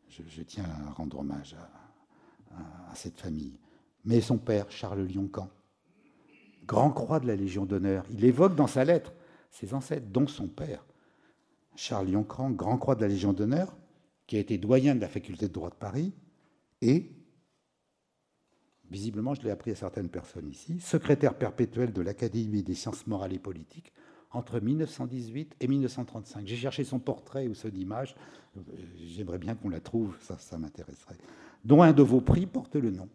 [0.09, 1.55] Je, tiens à rendre hommage
[2.51, 3.59] à, cette famille.
[4.05, 5.51] Mais son père, Charles Lioncan,
[6.67, 9.13] grand croix de la Légion d'honneur, il évoque dans sa lettre
[9.51, 10.85] ses ancêtres, dont son père,
[11.77, 13.77] Charles Lioncan, grand croix de la Légion d'honneur,
[14.27, 16.13] qui a été doyen de la faculté de droit de Paris,
[16.83, 17.13] et,
[18.91, 23.33] visiblement, je l'ai appris à certaines personnes ici, secrétaire perpétuel de l'Académie des sciences morales
[23.33, 23.93] et politiques
[24.31, 26.47] entre 1918 et 1935.
[26.47, 28.15] J'ai cherché son portrait ou son image,
[28.97, 31.17] j'aimerais bien qu'on la trouve, ça, ça m'intéresserait.
[31.65, 33.09] Dont un de vos prix porte le nom.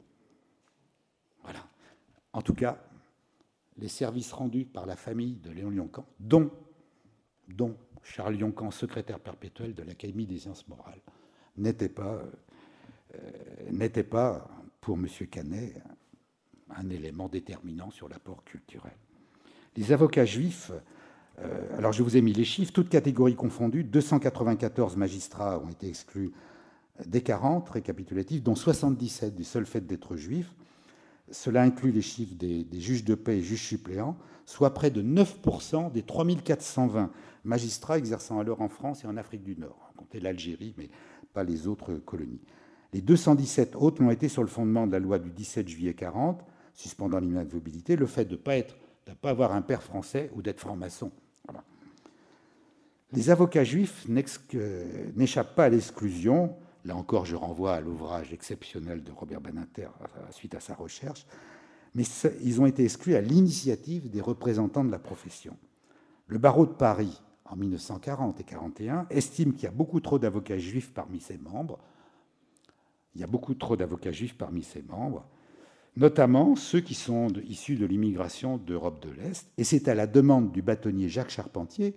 [1.44, 1.60] Voilà.
[2.34, 2.84] En tout cas,
[3.78, 6.52] les services rendus par la famille de Léon Lioncan, dont,
[7.48, 11.02] dont Charles Lioncan, secrétaire perpétuel de l'Académie des sciences morales,
[11.58, 12.22] n'étaient pas,
[13.16, 14.48] euh, pas,
[14.84, 15.08] pour M.
[15.32, 15.82] Canet,
[16.70, 18.92] un élément déterminant sur l'apport culturel.
[19.78, 20.72] Les avocats juifs,
[21.40, 25.88] euh, alors je vous ai mis les chiffres, toutes catégories confondues, 294 magistrats ont été
[25.88, 26.34] exclus
[27.06, 30.54] des 40 récapitulatifs, dont 77 du seul fait d'être juifs.
[31.32, 35.94] Cela inclut les chiffres des, juges de paix et juges suppléants, soit près de 9%
[35.94, 37.10] des 3420
[37.46, 39.94] magistrats exerçant alors en France et en Afrique du Nord.
[39.94, 40.90] On comptait l'Algérie, mais
[41.34, 42.42] pas les autres colonies.
[42.94, 46.44] Les 217 autres l'ont été sur le fondement de la loi du 17 juillet 40,
[46.74, 51.12] suspendant l'inamovibilité, le fait de ne pas, avoir un père français ou d'être franc-maçon.
[53.12, 59.12] Les avocats juifs n'échappent pas à l'exclusion Là encore, je renvoie à l'ouvrage exceptionnel de
[59.12, 59.88] Robert Beninter
[60.32, 61.26] suite à sa recherche.
[61.96, 62.04] Mais
[62.42, 65.56] ils ont été exclus à l'initiative des représentants de la profession.
[66.28, 70.58] Le barreau de Paris, en 1940 et 1941, estime qu'il y a beaucoup trop d'avocats
[70.58, 71.80] juifs parmi ses membres.
[73.16, 75.26] Il y a beaucoup trop d'avocats juifs parmi ses membres,
[75.96, 79.52] notamment ceux qui sont issus de l'immigration d'Europe de l'Est.
[79.58, 81.96] Et c'est à la demande du bâtonnier Jacques Charpentier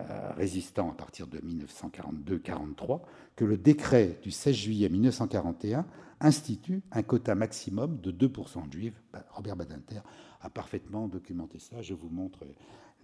[0.00, 3.02] euh, résistant à partir de 1942-43
[3.36, 5.86] que le décret du 16 juillet 1941
[6.18, 9.02] institue un quota maximum de 2% de juifs.
[9.12, 10.00] Bah, Robert Badinter
[10.40, 11.80] a parfaitement documenté ça.
[11.80, 12.44] Je vous montre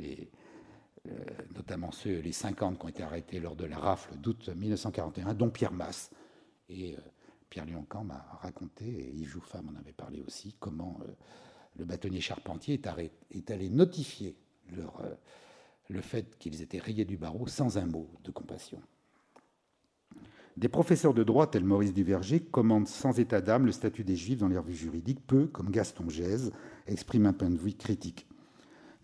[0.01, 1.12] euh,
[1.55, 5.49] notamment ceux, les 50 qui ont été arrêtés lors de la rafle d'août 1941, dont
[5.49, 6.11] Pierre Masse.
[6.68, 7.01] Et euh,
[7.51, 11.01] Pierre Lioncan m'a raconté, et Yves Jouffat m'en avait parlé aussi, comment
[11.76, 12.80] le bâtonnier Charpentier
[13.30, 14.36] est, allé notifier
[14.74, 15.03] leur
[15.90, 18.80] le fait qu'ils étaient rayés du barreau sans un mot de compassion.
[20.57, 24.38] Des professeurs de droit tels Maurice Duverger commandent sans état d'âme le statut des Juifs
[24.38, 26.53] dans les revues juridiques, peu, comme Gaston Gèze,
[26.86, 28.26] expriment un point de vue critique.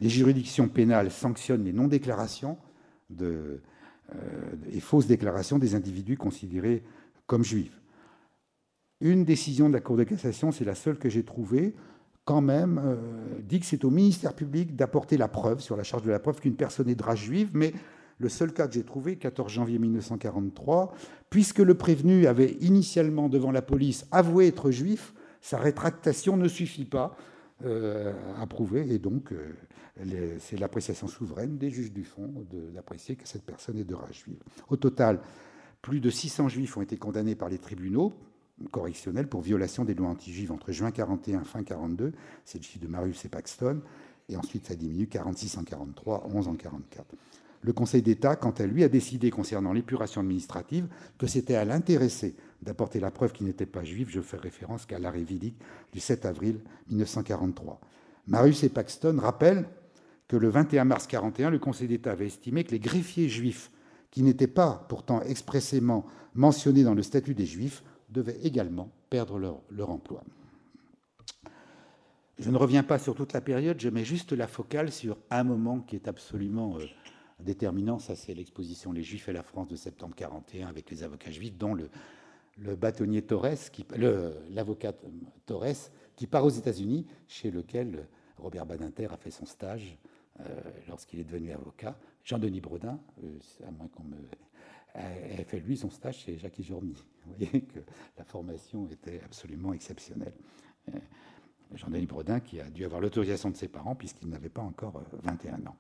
[0.01, 2.59] Les juridictions pénales sanctionnent les non-déclarations
[3.23, 3.59] euh,
[4.71, 6.83] et fausses déclarations des individus considérés
[7.27, 7.81] comme juifs.
[9.01, 11.75] Une décision de la Cour de cassation, c'est la seule que j'ai trouvée,
[12.25, 12.97] quand même euh,
[13.43, 16.41] dit que c'est au ministère public d'apporter la preuve, sur la charge de la preuve,
[16.41, 17.75] qu'une personne est de race juive, mais
[18.19, 20.95] le seul cas que j'ai trouvé, 14 janvier 1943,
[21.29, 26.87] puisque le prévenu avait initialement devant la police avoué être juif, sa rétractation ne suffit
[26.87, 27.17] pas
[27.65, 33.29] euh, à prouver, et donc euh, c'est l'appréciation souveraine des juges du fond d'apprécier que
[33.29, 34.43] cette personne est de race juive.
[34.69, 35.21] Au total,
[35.83, 38.15] plus de 600 juifs ont été condamnés par les tribunaux
[38.71, 42.13] correctionnel pour violation des lois anti-juives entre juin 41 et fin 42.
[42.45, 43.81] C'est le chiffre de Marius et Paxton.
[44.29, 47.07] Et ensuite, ça diminue 46 en 43, 11 en 44.
[47.63, 50.87] Le Conseil d'État, quant à lui, a décidé concernant l'épuration administrative
[51.19, 54.09] que c'était à l'intéressé d'apporter la preuve qu'il n'était pas juif.
[54.11, 55.59] Je fais référence qu'à l'arrêt vidique
[55.93, 57.81] du 7 avril 1943.
[58.27, 59.69] Marius et Paxton rappellent
[60.29, 63.71] que le 21 mars 41, le Conseil d'État avait estimé que les greffiers juifs,
[64.11, 69.39] qui n'étaient pas pourtant expressément mentionnés dans le statut des juifs, devaient également perdre
[69.71, 70.23] leur, emploi.
[72.39, 75.45] Je ne reviens pas sur toute la période, je mets juste la focale sur un
[75.45, 76.85] moment qui est absolument euh,
[77.41, 81.31] déterminant, ça c'est l'exposition Les Juifs et la France de septembre 41 avec les avocats
[81.31, 81.89] juifs, dont le,
[82.77, 83.71] bâtonnier Torres,
[84.51, 84.93] l'avocat
[85.45, 89.99] Torres, qui part aux États-Unis, chez lequel Robert Badinter a fait son stage
[90.41, 90.45] euh,
[90.89, 91.99] lorsqu'il est devenu avocat.
[92.25, 94.17] Jean-Denis Brodin, euh, à moins qu'on me
[94.95, 96.95] a fait lui son stage chez Jacques Journy.
[97.27, 97.81] Vous voyez que
[98.17, 100.35] la formation était absolument exceptionnelle.
[100.95, 100.99] Euh,
[101.75, 105.55] Jean-Denis Brodin qui a dû avoir l'autorisation de ses parents puisqu'il n'avait pas encore 21
[105.55, 105.77] euh, ans.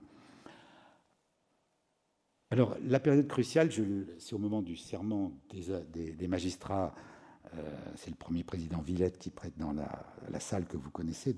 [2.50, 3.70] Alors, la période cruciale,
[4.18, 6.94] c'est au moment du serment des, magistrats.
[7.54, 7.62] Euh,
[7.96, 11.34] c'est le premier président Villette qui prête dans la, salle que vous connaissez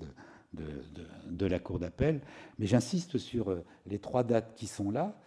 [0.53, 2.21] de la Cour d'appel.
[2.59, 3.55] Mais j'insiste sur
[3.87, 5.19] les trois dates qui sont là.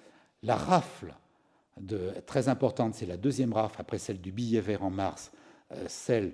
[0.45, 1.14] La rafle
[2.26, 5.32] très importante, c'est la deuxième rafle après celle du billet vert en mars,
[5.72, 6.32] euh, celles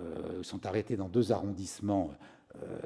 [0.00, 2.10] euh, sont arrêtées dans deux arrondissements,
[2.62, 2.78] euh,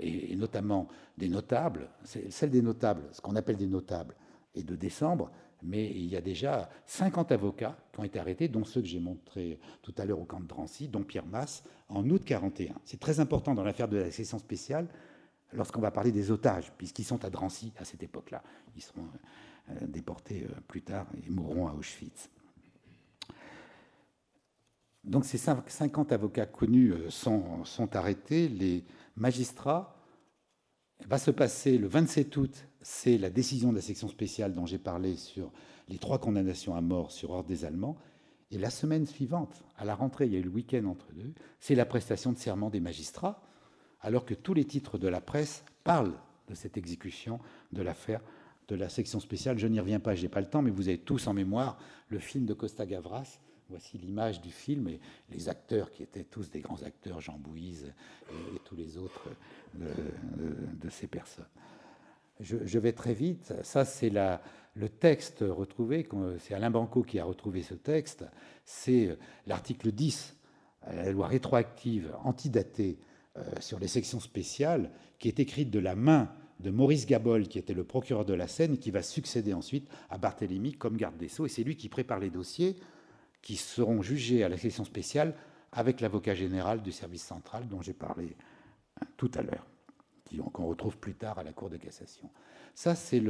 [0.00, 4.14] et, notamment des notables, celle des notables, ce qu'on appelle des notables,
[4.54, 5.30] et de décembre,
[5.62, 9.00] mais il y a déjà 50 avocats qui ont été arrêtés, dont ceux que j'ai
[9.00, 12.74] montrés tout à l'heure au camp de Drancy, dont Pierre Masse, en août 41.
[12.84, 14.86] C'est très important dans l'affaire de la section spéciale
[15.52, 18.42] lorsqu'on va parler des otages, puisqu'ils sont à Drancy à cette époque-là.
[18.76, 19.06] Ils seront
[19.82, 22.30] déportés euh, plus tard et mourront à Auschwitz.
[25.04, 28.48] Donc ces 50 avocats connus euh, sont, arrêtés.
[28.48, 28.84] Les
[29.16, 29.96] magistrats,
[31.06, 34.78] va se passer le 27 août, c'est la décision de la section spéciale dont j'ai
[34.78, 35.52] parlé sur
[35.88, 37.96] les trois condamnations à mort sur ordre des Allemands.
[38.50, 41.34] Et la semaine suivante, à la rentrée, il y a eu le week-end entre deux,
[41.60, 43.42] c'est la prestation de serment des magistrats,
[44.00, 46.14] alors que tous les titres de la presse parlent
[46.48, 47.40] de cette exécution
[47.72, 48.20] de l'affaire
[48.68, 49.58] de la section spéciale.
[49.58, 51.78] Je n'y reviens pas, je n'ai pas le temps, mais vous avez tous en mémoire
[52.08, 53.40] le film de Costa Gavras.
[53.70, 55.00] Voici l'image du film et
[55.30, 57.92] les acteurs qui étaient tous des grands acteurs, Jean Bouise
[58.30, 59.30] et, tous les autres
[59.74, 61.46] de, ces personnes.
[62.40, 63.54] Je, vais très vite.
[63.62, 66.06] Ça, c'est le texte retrouvé.
[66.40, 68.26] C'est Alain Banco qui a retrouvé ce texte.
[68.64, 70.36] C'est l'article 10,
[70.92, 72.98] la loi rétroactive antidatée
[73.36, 76.30] euh, sur les sections spéciales, qui est écrite de la main
[76.60, 80.18] de Maurice Gabol, qui était le procureur de la Seine, qui va succéder ensuite à
[80.18, 81.46] Barthélemy comme garde des Sceaux.
[81.46, 82.76] Et c'est lui qui prépare les dossiers
[83.44, 85.34] qui seront jugés à la section spéciale
[85.70, 88.36] avec l'avocat général du service central dont j'ai parlé
[89.00, 89.66] hein, tout à l'heure,
[90.52, 92.30] qu'on retrouve plus tard à la Cour de cassation.
[92.74, 93.22] Ça, c'est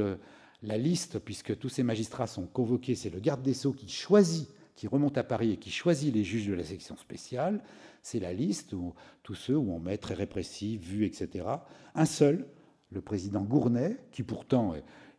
[0.63, 4.49] la liste, puisque tous ces magistrats sont convoqués, c'est le garde des Sceaux qui choisit,
[4.75, 7.61] qui remonte à Paris et qui choisit les juges de la section spéciale.
[8.01, 11.45] C'est la liste où tous ceux où on met très répressif, vu, etc.
[11.93, 12.47] Un seul,
[12.91, 14.73] le président Gournay, qui pourtant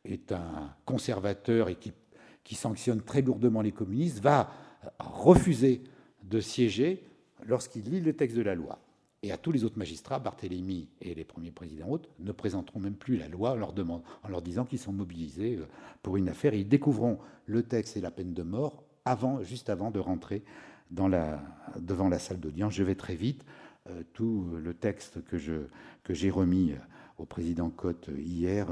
[0.04, 4.50] est un conservateur et qui, sanctionne très lourdement les communistes, va
[4.98, 5.82] refuser
[6.22, 7.02] de siéger
[7.44, 8.78] lorsqu'il lit le texte de la loi.
[9.22, 12.94] Et à tous les autres magistrats, Barthélemy et les premiers présidents autres ne présenteront même
[12.94, 15.66] plus la loi en leur, disant qu'ils sont mobilisés euh,
[16.02, 16.54] pour une affaire.
[16.54, 20.44] Ils découvriront le texte et la peine de mort avant, juste avant de rentrer
[20.90, 22.74] devant la salle d'audience.
[22.74, 23.44] Je vais très vite.
[23.90, 26.76] Euh, tout le texte que j'ai remis euh,
[27.18, 28.68] au président Cotte hier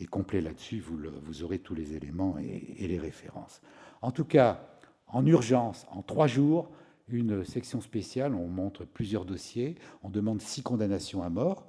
[0.00, 0.80] est complet là-dessus.
[0.80, 3.60] Vous, aurez tous les éléments et, et les références.
[4.02, 4.60] En tout cas,
[5.08, 6.70] en urgence, en trois jours,
[7.08, 11.66] une section spéciale, on montre plusieurs dossiers, on demande six condamnations à mort,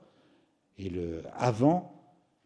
[0.77, 1.93] et le avant,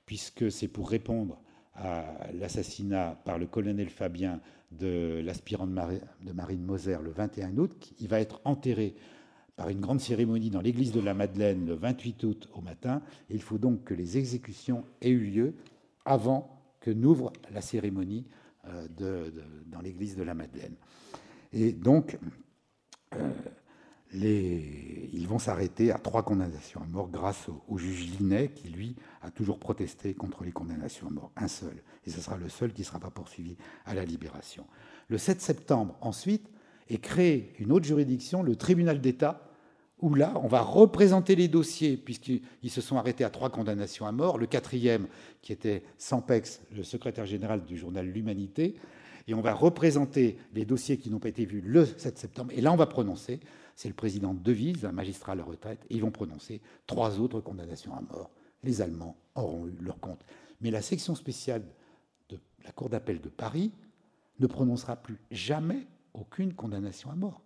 [0.05, 1.39] puisque c'est pour répondre
[1.75, 4.39] à l'assassinat par le colonel Fabien
[4.71, 8.95] de l'aspirant de Marine Moser le 21 août, il va être enterré
[9.55, 13.01] par une grande cérémonie dans l'église de la Madeleine le 28 août au matin.
[13.29, 15.55] il faut donc que les exécutions aient eu lieu
[16.05, 18.25] avant que n'ouvre la cérémonie
[18.65, 18.87] euh,
[19.67, 20.75] dans l'église de la Madeleine.
[21.51, 22.17] Et donc,
[23.15, 23.29] euh,
[24.13, 29.31] ils vont s'arrêter à trois condamnations à mort grâce au, juge Linet, qui, lui, a
[29.31, 31.31] toujours protesté contre les condamnations à mort.
[31.35, 31.81] Un seul.
[32.05, 34.67] Et ce sera le seul qui ne sera pas poursuivi à la libération.
[35.07, 36.49] Le 7 septembre, ensuite,
[36.89, 39.49] est créée une autre juridiction, le tribunal d'État,
[40.03, 44.11] où là, on va représenter les dossiers, puisqu'ils se sont arrêtés à trois condamnations à
[44.11, 44.37] mort.
[44.37, 45.07] Le quatrième,
[45.41, 48.75] qui était Sampex, le secrétaire général du journal L'Humanité.
[49.27, 52.51] Et on va représenter les dossiers qui n'ont pas été vus le 7 septembre.
[52.53, 53.39] Et là, on va prononcer,
[53.77, 57.39] c'est le président Devise, un magistrat à la retraite, et ils vont prononcer trois autres
[57.39, 58.31] condamnations à mort.
[58.63, 60.25] Les Allemands auront eu leur compte.
[60.59, 61.63] Mais la section spéciale
[62.27, 63.71] de la Cour d'appel de Paris
[64.39, 67.41] ne prononcera plus jamais aucune condamnation à mort.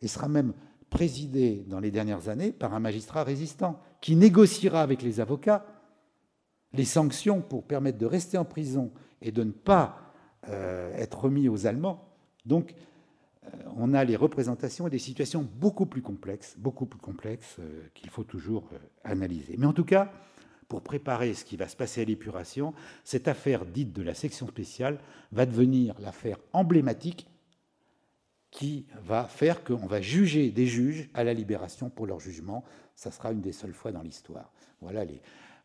[0.00, 0.54] Et sera même
[0.90, 5.66] présidé dans les dernières années par un magistrat résistant qui négociera avec les avocats
[6.72, 8.92] les sanctions pour permettre de rester en prison
[9.22, 10.12] et de ne pas
[10.48, 12.08] euh, être remis aux Allemands.
[12.44, 12.74] Donc,
[13.44, 17.88] euh, on a les représentations et des situations beaucoup plus complexes, beaucoup plus complexes euh,
[17.94, 18.68] qu'il faut toujours
[19.04, 19.56] analyser.
[19.58, 20.12] Mais en tout cas,
[20.68, 24.46] pour préparer ce qui va se passer à l'épuration, cette affaire dite de la section
[24.46, 24.98] spéciale
[25.32, 27.26] va devenir l'affaire emblématique
[28.50, 32.64] qui va faire qu'on va juger des juges à la libération pour leur jugement.
[32.94, 34.52] Ça sera une des seules fois dans l'histoire.
[34.80, 35.04] Voilà.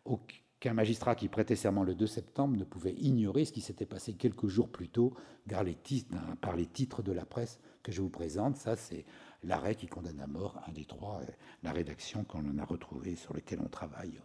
[0.05, 4.13] Aucun magistrat qui prêtait serment le 2 septembre ne pouvait ignorer ce qui s'était passé
[4.13, 5.13] quelques jours plus tôt
[5.49, 8.57] par les, titres, de la presse que je vous présente.
[8.57, 9.05] Ça, c'est
[9.43, 11.31] l'arrêt qui condamne à mort, un des trois, euh,
[11.63, 14.19] la rédaction qu'on a retrouvée, sur lequel on travaille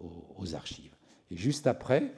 [0.00, 0.94] aux, aux archives.
[1.30, 2.12] Et juste après,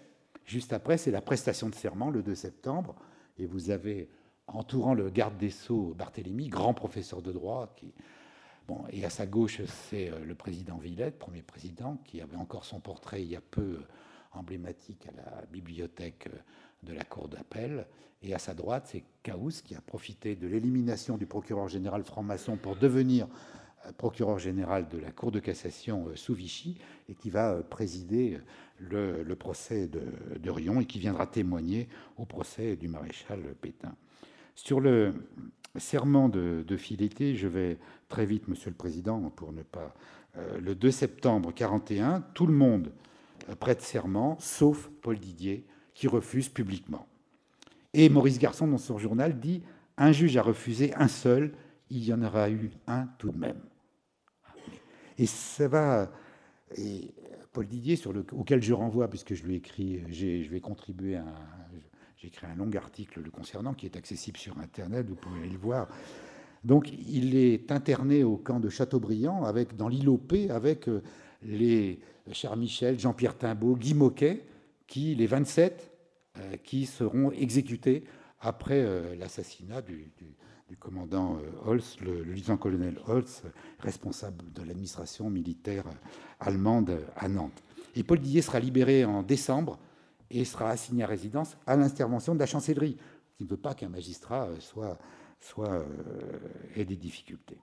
[0.44, 2.96] juste après, c'est la prestation de serment le 2 septembre.
[3.38, 4.08] Et vous avez
[4.54, 7.74] entourant le garde des Sceaux, Barthélemy, grand professeur de droit.
[8.90, 12.80] Et à sa gauche, c'est euh, le président Villette, premier président, qui avait encore son
[12.80, 13.86] portrait il y a peu euh,
[14.32, 16.38] emblématique à la bibliothèque euh,
[16.84, 17.86] de la Cour d'appel.
[18.22, 22.56] Et à sa droite, c'est Caous, qui a profité de l'élimination du procureur général franc-maçon
[22.56, 23.26] pour devenir
[23.96, 26.76] procureur général de la Cour de cassation sous Vichy
[27.08, 28.38] et qui va présider
[28.78, 30.02] le, procès de,
[30.38, 31.88] de, Rion et qui viendra témoigner
[32.18, 33.96] au procès du maréchal Pétain.
[34.62, 35.14] Sur le
[35.78, 37.78] serment de, de je vais
[38.10, 39.94] très vite, Monsieur le Président, pour ne pas...
[40.60, 42.92] le 2 septembre 41, tout le monde
[43.58, 47.06] prête serment, sauf Paul Didier, qui refuse publiquement.
[47.94, 49.62] Et Maurice Garçon, dans son journal, dit
[49.96, 51.54] Un juge a refusé un seul,
[51.88, 53.62] il y en aura eu un tout de même.
[55.16, 56.12] Et ça va.
[57.54, 57.98] Paul Didier,
[58.32, 61.24] auquel je renvoie, puisque je lui ai écrit, je vais contribuer à.
[62.20, 65.56] J'ai écrit un long article le concernant qui est accessible sur Internet, vous pouvez le
[65.56, 65.88] voir.
[66.62, 70.10] Donc, il est interné au camp de Châteaubriand, avec, dans l'île
[70.50, 71.02] avec euh,
[71.42, 71.98] les
[72.32, 74.44] Charles Michel, Jean-Pierre Timbaud, Guy Moquet,
[74.86, 75.90] qui, les 27,
[76.36, 78.04] euh, qui seront exécutés
[78.40, 80.12] après euh, l'assassinat du,
[80.78, 83.44] commandant euh, Holz, le, lieutenant-colonel Holz,
[83.78, 85.84] responsable de l'administration militaire
[86.38, 87.62] allemande à Nantes.
[87.96, 89.78] Et Paul Dillet sera libéré en décembre
[90.30, 92.96] et sera assigné à résidence à l'intervention de la chancellerie,
[93.36, 94.98] qui ne veut pas qu'un magistrat soit,
[95.40, 95.84] soit
[96.76, 97.58] ait des difficultés.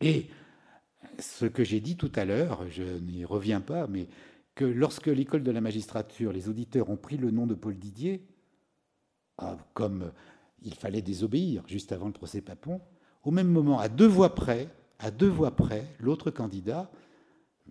[0.00, 0.28] Et
[1.18, 4.08] ce que j'ai dit tout à l'heure, je n'y reviens pas, mais
[4.54, 8.26] que lorsque l'école de la magistrature, les auditeurs ont pris le nom de Paul Didier,
[9.38, 10.12] ah, comme
[10.62, 12.80] il fallait désobéir juste avant le procès Papon,
[13.22, 14.68] au même moment, à deux voix près,
[14.98, 16.90] à deux voix près, l'autre candidat,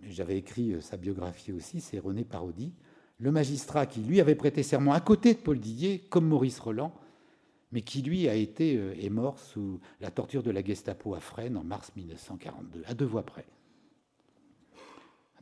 [0.02, 2.72] j'avais écrit euh, sa biographie aussi, c'est René Parodi,
[3.18, 6.92] le magistrat qui lui avait prêté serment à côté de Paul Didier, comme Maurice Roland,
[7.72, 11.56] mais qui lui a été euh, mort sous la torture de la Gestapo à Fresnes
[11.56, 13.46] en mars 1942, à deux voix près.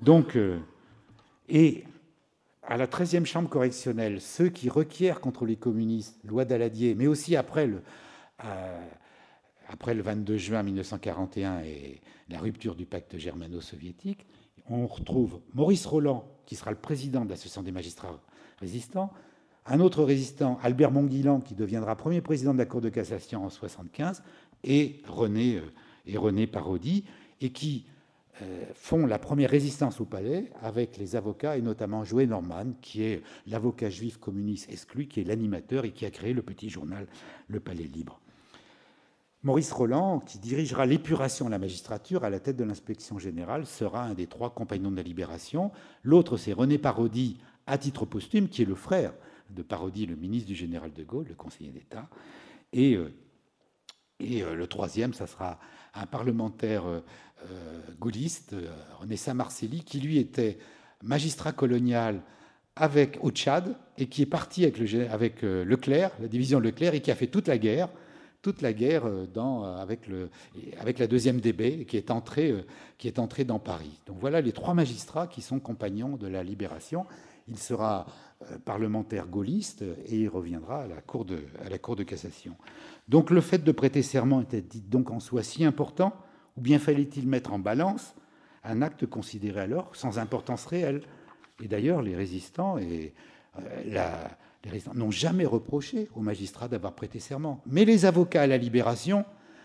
[0.00, 0.58] Donc, euh,
[1.48, 1.84] et
[2.62, 7.36] à la 13e chambre correctionnelle, ceux qui requièrent contre les communistes, loi Daladier, mais aussi
[7.36, 7.82] après le,
[8.44, 8.86] euh,
[9.68, 14.26] après le 22 juin 1941 et la rupture du pacte germano-soviétique,
[14.68, 18.20] on retrouve Maurice Roland, qui sera le président de l'Association des magistrats
[18.58, 19.10] résistants,
[19.66, 23.48] un autre résistant, Albert Monguilan, qui deviendra premier président de la Cour de cassation en
[23.48, 24.22] 1975,
[24.62, 25.72] et René, euh,
[26.06, 27.04] et René Parodi,
[27.40, 27.86] et qui
[28.42, 33.04] euh, font la première résistance au palais avec les avocats, et notamment Joël Norman, qui
[33.04, 37.06] est l'avocat juif communiste exclu, qui est l'animateur et qui a créé le petit journal
[37.48, 38.20] Le Palais Libre.
[39.44, 44.02] Maurice Roland, qui dirigera l'épuration de la magistrature à la tête de l'inspection générale, sera
[44.02, 45.70] un des trois compagnons de la libération.
[46.02, 47.36] L'autre, c'est René Parodi,
[47.66, 49.12] à titre posthume, qui est le frère
[49.50, 52.08] de Parodi, le ministre du général de Gaulle, le conseiller d'État.
[52.72, 53.12] Et, euh,
[54.22, 55.60] euh, le troisième, ça sera
[55.92, 57.00] un parlementaire euh,
[58.00, 58.56] gaulliste,
[58.98, 60.56] René Saint-Marcelli, qui lui était
[61.02, 62.22] magistrat colonial
[62.76, 67.02] avec, au Tchad et qui est parti avec, le, avec Leclerc, la division Leclerc, et
[67.02, 67.90] qui a fait toute la guerre,
[68.44, 69.06] toute la guerre
[69.78, 70.28] avec, le,
[70.78, 72.54] avec la deuxième DB, qui est, entré,
[72.98, 73.98] qui est entré dans Paris.
[74.06, 77.06] Donc voilà les trois magistrats qui sont compagnons de la libération.
[77.48, 78.04] Il sera
[78.66, 81.38] parlementaire gaulliste et il reviendra à la Cour de,
[81.70, 82.54] la cassation.
[83.08, 86.14] Donc le fait de prêter serment était dit donc en soi si important
[86.58, 88.14] ou bien fallait-il mettre en balance
[88.62, 91.00] un acte considéré alors sans importance réelle?
[91.62, 93.14] Et d'ailleurs, les résistants et
[94.66, 97.62] euh, n'ont jamais reproché aux magistrats d'avoir prêté serment.
[97.66, 99.24] Mais les avocats à la libération,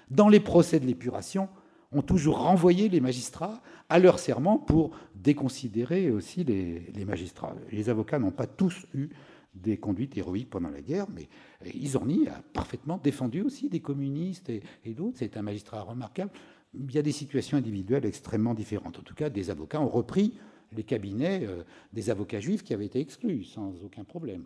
[0.09, 1.49] dans les procès de l'épuration,
[1.91, 7.55] ont toujours renvoyé les magistrats à leur serment pour déconsidérer aussi les, magistrats.
[7.71, 9.09] Les avocats n'ont pas tous eu
[9.55, 11.27] des conduites héroïques pendant la guerre, mais
[11.73, 15.17] Isorni a parfaitement défendu aussi des communistes et d'autres.
[15.17, 16.31] C'est un magistrat remarquable
[16.73, 18.99] il y a des situations individuelles extrêmement différentes.
[18.99, 20.33] En tout cas, des avocats ont repris
[20.75, 21.63] les cabinets euh,
[21.93, 24.45] des avocats juifs qui avaient été exclus sans aucun problème,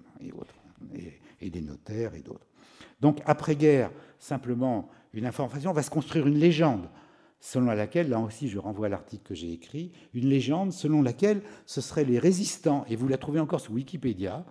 [1.41, 2.47] et, des notaires et d'autres.
[3.01, 6.87] Donc, après-guerre, simplement une information, on va se construire une légende
[7.39, 11.41] selon laquelle, là aussi je renvoie à l'article que j'ai écrit, une légende selon laquelle
[11.65, 14.45] ce seraient les résistants, et vous la trouvez encore sur Wikipédia,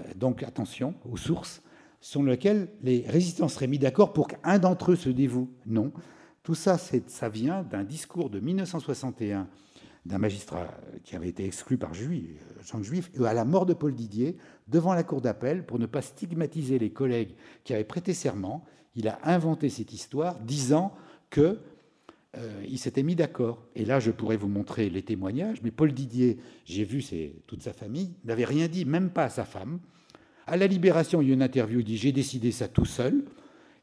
[0.00, 1.62] euh, donc attention aux sources,
[2.00, 5.50] selon lesquelles les résistants seraient mis d'accord pour qu'un d'entre eux se dévoue.
[5.66, 5.92] Non,
[6.42, 9.46] tout ça, ça vient d'un discours de 1961
[10.04, 10.68] d'un magistrat
[11.04, 14.36] qui avait été exclu par Juif, Jean Juif, à la mort de Paul Didier,
[14.68, 17.34] devant la cour d'appel, pour ne pas stigmatiser les collègues
[17.64, 20.92] qui avaient prêté serment, il a inventé cette histoire, disant
[21.30, 21.58] que
[22.36, 23.62] euh, il s'était mis d'accord.
[23.74, 27.04] Et là, je pourrais vous montrer les témoignages, mais Paul Didier, j'ai vu
[27.46, 29.80] toute sa famille, n'avait rien dit, même pas à sa femme.
[30.46, 33.24] À la Libération, il y a une interview, il dit J'ai décidé ça tout seul,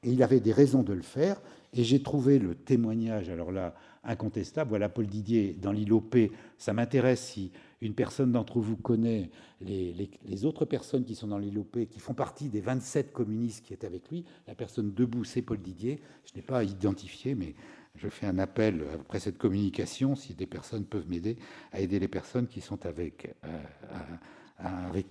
[0.04, 1.42] et il avait des raisons de le faire.
[1.74, 4.70] Et j'ai trouvé le témoignage, alors là, incontestable.
[4.70, 6.16] Voilà Paul Didier dans l'ILOP.
[6.58, 9.30] Ça m'intéresse si une personne d'entre vous connaît
[9.62, 13.88] les, autres personnes qui sont dans l'ILOP, qui font partie des 27 communistes qui étaient
[13.88, 14.26] avec lui.
[14.48, 16.02] La personne debout, c'est Paul Didier.
[16.26, 17.56] Je n'ai pas identifié, mais
[17.96, 21.38] je fais un appel après cette communication, si des personnes peuvent m'aider,
[21.72, 25.02] à aider les personnes qui sont avec, euh,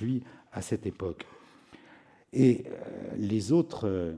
[0.00, 0.22] lui
[0.52, 1.26] à cette époque.
[2.32, 4.14] Et euh, les autres...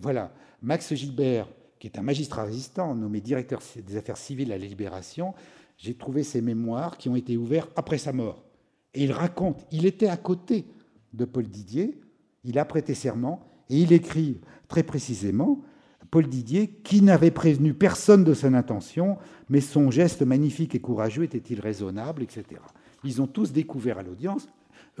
[0.00, 4.66] voilà, Max Gilbert, qui est un magistrat résistant, nommé directeur des affaires civiles à la
[4.66, 5.34] Libération,
[5.78, 8.44] j'ai trouvé ses mémoires qui ont été ouverts après sa mort.
[8.94, 10.64] Et il raconte, il était à côté
[11.12, 12.00] de Paul Didier,
[12.44, 15.62] il a prêté serment, et il écrit très précisément,
[16.10, 19.16] Paul Didier, qui n'avait prévenu personne de son intention,
[19.48, 22.44] mais son geste magnifique et courageux était-il raisonnable, etc.
[23.02, 24.48] Ils ont tous découvert à l'audience,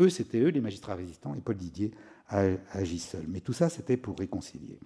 [0.00, 1.92] eux, c'était eux les magistrats résistants, et Paul Didier
[2.32, 3.24] a agi seul.
[3.28, 4.78] Mais tout ça, c'était pour réconcilier.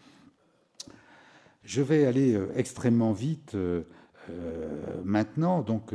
[1.63, 3.83] Je vais aller euh, extrêmement vite euh,
[4.31, 5.95] euh, maintenant, donc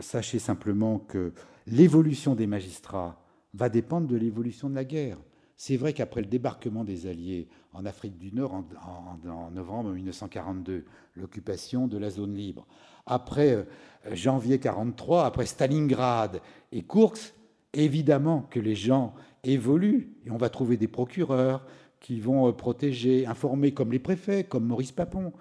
[0.00, 1.32] sachez simplement que
[1.66, 3.20] l'évolution des magistrats
[3.54, 5.18] va dépendre de l'évolution de la guerre.
[5.56, 11.86] C'est vrai qu'après le débarquement des Alliés en Afrique du Nord en, novembre 1942, l'occupation
[11.86, 12.66] de la zone libre,
[13.06, 13.66] après
[14.10, 16.40] janvier 1943, après Stalingrad
[16.72, 17.34] et Kursk,
[17.74, 21.66] évidemment que les gens évoluent et on va trouver des procureurs
[22.00, 25.32] qui vont euh, protéger, informer comme les préfets, comme Maurice Papon.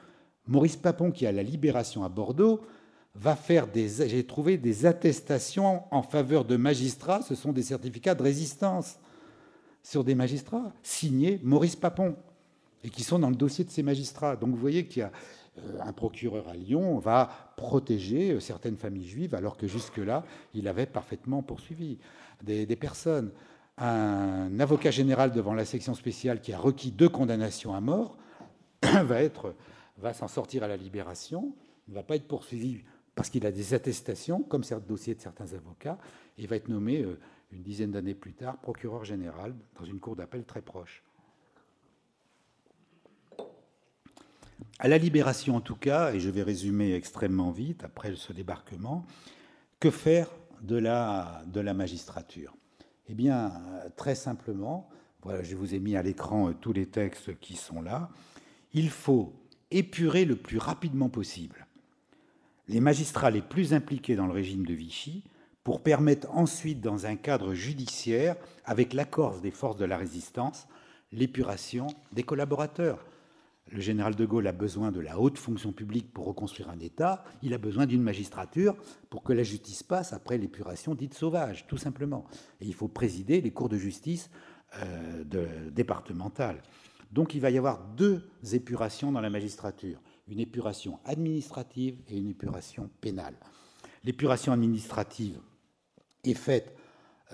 [0.47, 2.61] Maurice Papon, qui a la libération à Bordeaux,
[3.15, 4.07] va faire des.
[4.07, 8.97] J'ai trouvé des attestations en faveur de magistrats, ce sont des certificats de résistance
[9.83, 12.15] sur des magistrats signés Maurice Papon
[12.83, 14.35] et qui sont dans le dossier de ces magistrats.
[14.35, 15.11] Donc vous voyez qu'il y a
[15.59, 20.23] euh, un procureur à Lyon va protéger euh, certaines familles juives alors que jusque-là,
[20.53, 21.99] il avait parfaitement poursuivi
[22.43, 23.31] des, personnes.
[23.77, 28.17] Un avocat général devant la section spéciale qui a requis deux condamnations à mort
[28.83, 31.55] va, s'en sortir à la libération,
[31.87, 32.81] ne va pas être poursuivi
[33.15, 35.97] parce qu'il a des attestations, comme le dossier de certains avocats,
[36.37, 37.19] et va être nommé euh,
[37.51, 41.03] une dizaine d'années plus tard, procureur général dans une cour d'appel très proche.
[44.79, 49.05] À la libération, en tout cas, et je vais résumer extrêmement vite après ce débarquement,
[49.79, 50.29] que faire
[50.63, 52.55] de la, magistrature
[53.07, 53.61] Eh bien,
[53.95, 54.89] très simplement,
[55.21, 58.09] voilà, je vous ai mis à l'écran euh, tous les textes qui sont là,
[58.73, 59.33] il faut
[59.71, 61.67] épurer le plus rapidement possible
[62.67, 65.23] les magistrats les plus impliqués dans le régime de Vichy
[65.63, 68.35] pour permettre ensuite, dans un cadre judiciaire,
[68.65, 70.67] avec l'accord des forces de la résistance,
[71.11, 73.05] l'épuration des collaborateurs.
[73.71, 77.23] Le général de Gaulle a besoin de la haute fonction publique pour reconstruire un État,
[77.41, 78.75] il a besoin d'une magistrature
[79.09, 82.25] pour que la justice passe après l'épuration dite sauvage, tout simplement.
[82.61, 84.29] Et il faut présider les cours de justice
[84.81, 85.23] euh,
[85.71, 86.61] départementales.
[87.11, 92.29] Donc il va y avoir deux épurations dans la magistrature, une épuration administrative et une
[92.29, 93.35] épuration pénale.
[94.03, 95.39] L'épuration administrative,
[96.23, 96.75] est faite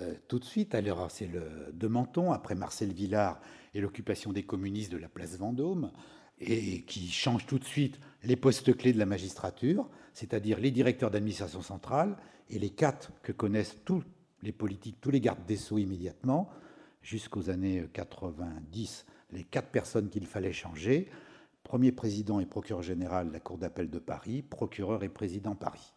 [0.00, 0.74] euh, tout de suite.
[0.74, 3.40] Alors, c'est le de Menton, après Marcel Villard
[3.74, 5.92] et l'occupation des communistes de la place Vendôme,
[6.40, 11.10] et qui change tout de suite les postes clés de la magistrature, c'est-à-dire les directeurs
[11.10, 12.16] d'administration centrale
[12.48, 14.02] et les quatre que connaissent tous
[14.42, 16.50] les politiques, tous les gardes des sceaux immédiatement,
[17.02, 21.08] jusqu'aux années 90, les quatre personnes qu'il fallait changer.
[21.62, 25.92] Premier président et procureur général de la Cour d'appel de Paris, procureur et président Paris.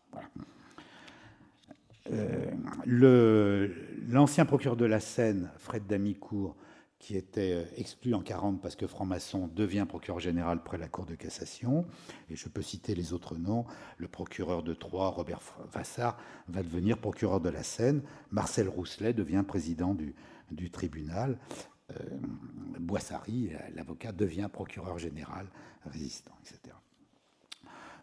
[2.11, 3.67] Euh,
[4.09, 6.55] l'ancien procureur de la Seine, Fred Damicourt,
[7.03, 11.05] qui était euh, exclu en 40 parce que franc-maçon devient procureur général près la Cour
[11.05, 11.85] de cassation.
[12.29, 13.65] Et je peux citer les autres noms.
[13.97, 18.03] Le procureur de Troyes, Robert Vassar, va devenir procureur de la Seine.
[18.31, 20.15] Marcel Rousselet devient président du,
[20.49, 21.37] du tribunal.
[21.91, 21.95] Euh,
[22.79, 25.47] Boissary, l'avocat, devient procureur général
[25.85, 26.73] résistant, etc.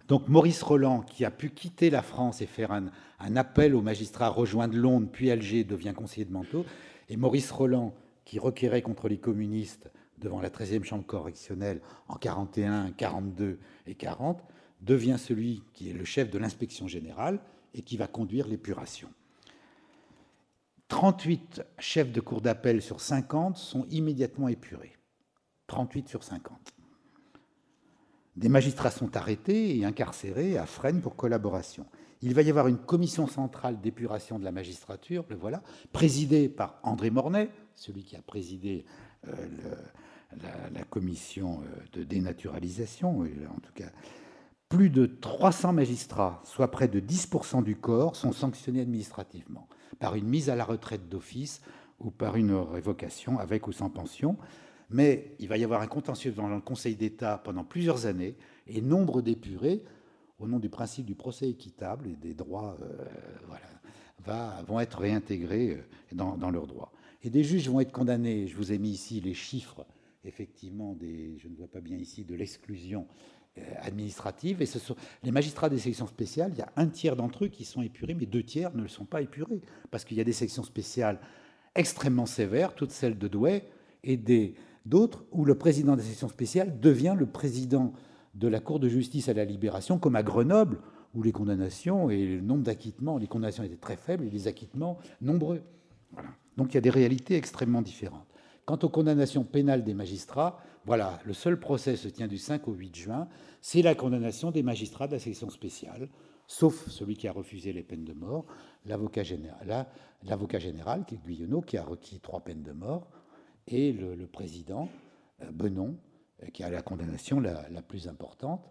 [0.09, 2.90] Donc Maurice Roland, qui a pu quitter la France et faire un,
[3.36, 6.66] appel aux magistrats rejoindre Londres, puis Alger, devient conseiller de Manteau.
[7.09, 7.94] Et Maurice Roland,
[8.25, 14.43] qui requérait contre les communistes devant la 13e chambre correctionnelle en 41, 42 et 40,
[14.81, 17.41] devient celui qui est le chef de l'inspection générale
[17.75, 19.09] et qui va conduire l'épuration.
[20.89, 24.97] 38 chefs de cour d'appel sur 50 sont immédiatement épurés.
[25.68, 26.59] 38 sur 50.
[28.37, 31.87] Des magistrats sont arrêtés et incarcérés à Fresnes pour collaboration.
[32.23, 35.62] Il va y avoir une commission centrale d'épuration de la magistrature, le voilà,
[35.93, 38.85] présidée par André Mornay, celui qui a présidé
[39.27, 39.35] euh,
[40.73, 43.91] la, commission euh, de dénaturalisation, euh, en tout cas.
[44.68, 49.68] Plus de 300 magistrats, soit près de 10% du corps, sont sanctionnés administrativement
[49.99, 51.61] par une mise à la retraite d'office
[51.99, 54.39] ou par une révocation avec ou sans pension
[54.91, 58.81] mais il va y avoir un contentieux devant le Conseil d'État pendant plusieurs années, et
[58.81, 59.83] nombre d'épurés,
[60.39, 62.77] au nom du principe du procès équitable et des droits,
[64.66, 66.93] vont être réintégrés dans, leurs droits.
[67.23, 69.87] Et des juges vont être condamnés, je vous ai mis ici les chiffres
[70.25, 73.07] effectivement des, je ne vois pas bien ici, de l'exclusion
[73.59, 74.62] euh, administrative.
[74.62, 77.49] Et ce sont les magistrats des sections spéciales, il y a un tiers d'entre eux
[77.49, 79.61] qui sont épurés, mais deux tiers ne le sont pas épurés.
[79.91, 81.18] Parce qu'il y a des sections spéciales
[81.75, 83.64] extrêmement sévères, toutes celles de Douai,
[84.03, 84.18] et
[84.87, 87.93] d'autres où le président des sections spéciales devient le président
[88.35, 90.79] de la Cour de justice à la libération, comme à Grenoble,
[91.14, 94.99] où les condamnations et le nombre d'acquittements, les condamnations étaient très faibles et les acquittements
[95.21, 95.62] nombreux.
[96.61, 98.29] Donc il y a des réalités extrêmement différentes.
[98.67, 102.75] Quant aux condamnations pénales des magistrats, voilà, le seul procès se tient du 5 au
[102.75, 103.29] 8 juin,
[103.63, 106.11] c'est la condamnation des magistrats de la section spéciale,
[106.47, 108.45] sauf celui qui a refusé les peines de mort,
[108.85, 109.87] l'avocat général,
[111.07, 113.09] qui est Guyonneau, qui a requis trois peines de mort,
[113.67, 114.91] et le, président,
[115.41, 115.97] euh, Benon,
[116.43, 118.71] euh, qui a la condamnation la, plus importante.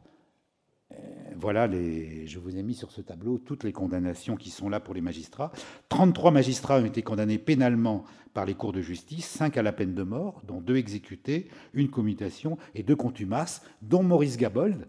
[0.93, 0.95] Euh,
[1.35, 4.93] voilà, je vous ai mis sur ce tableau toutes les condamnations qui sont là pour
[4.93, 5.51] les magistrats.
[5.89, 9.93] 33 magistrats ont été condamnés pénalement par les cours de justice, 5 à la peine
[9.93, 14.87] de mort, dont 2 exécutés, une commutation et 2 contumaces, dont Maurice Gabold,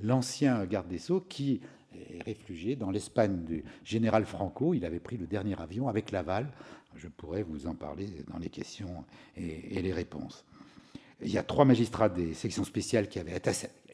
[0.00, 1.60] l'ancien garde des Sceaux, qui
[1.94, 4.74] est réfugié dans l'Espagne du général Franco.
[4.74, 6.50] Il avait pris le dernier avion avec Laval.
[6.96, 9.04] Je pourrais vous en parler dans les questions
[9.36, 10.44] et les réponses.
[11.24, 13.40] Il y a trois magistrats des sections spéciales qui avaient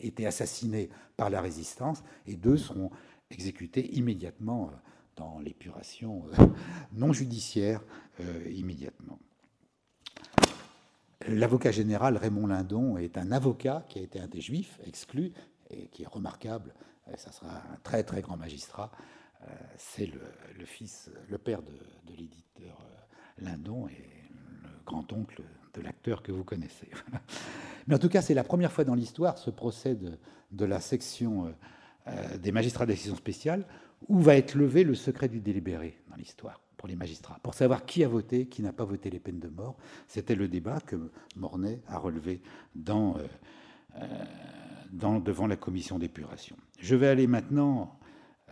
[0.00, 2.90] été assassinés par la résistance et deux seront
[3.30, 4.76] exécutés immédiatement euh,
[5.16, 6.46] dans l'épuration euh,
[6.92, 7.82] non judiciaire
[8.20, 9.18] euh, immédiatement.
[11.26, 15.32] L'avocat général Raymond Lindon est un avocat qui a été un des juifs exclu
[15.68, 16.72] et qui est remarquable.
[17.16, 18.90] Ça sera un très très grand magistrat.
[19.76, 21.72] C'est le, fils, le père de,
[22.06, 22.86] de l'éditeur
[23.38, 24.30] Lindon et
[24.62, 25.42] le grand-oncle
[25.74, 26.88] de l'acteur que vous connaissez.
[27.86, 31.46] Mais en tout cas, c'est la première fois dans l'histoire, ce procès de, la section
[31.46, 31.50] euh,
[32.08, 33.64] euh, des magistrats de décision spéciale,
[34.08, 37.84] où va être levé le secret du délibéré dans l'histoire pour les magistrats, pour savoir
[37.86, 39.76] qui a voté, qui n'a pas voté les peines de mort.
[40.06, 42.40] C'était le débat que Mornay a relevé
[42.88, 43.26] euh,
[44.92, 46.56] devant la commission d'épuration.
[46.78, 47.97] Je vais aller maintenant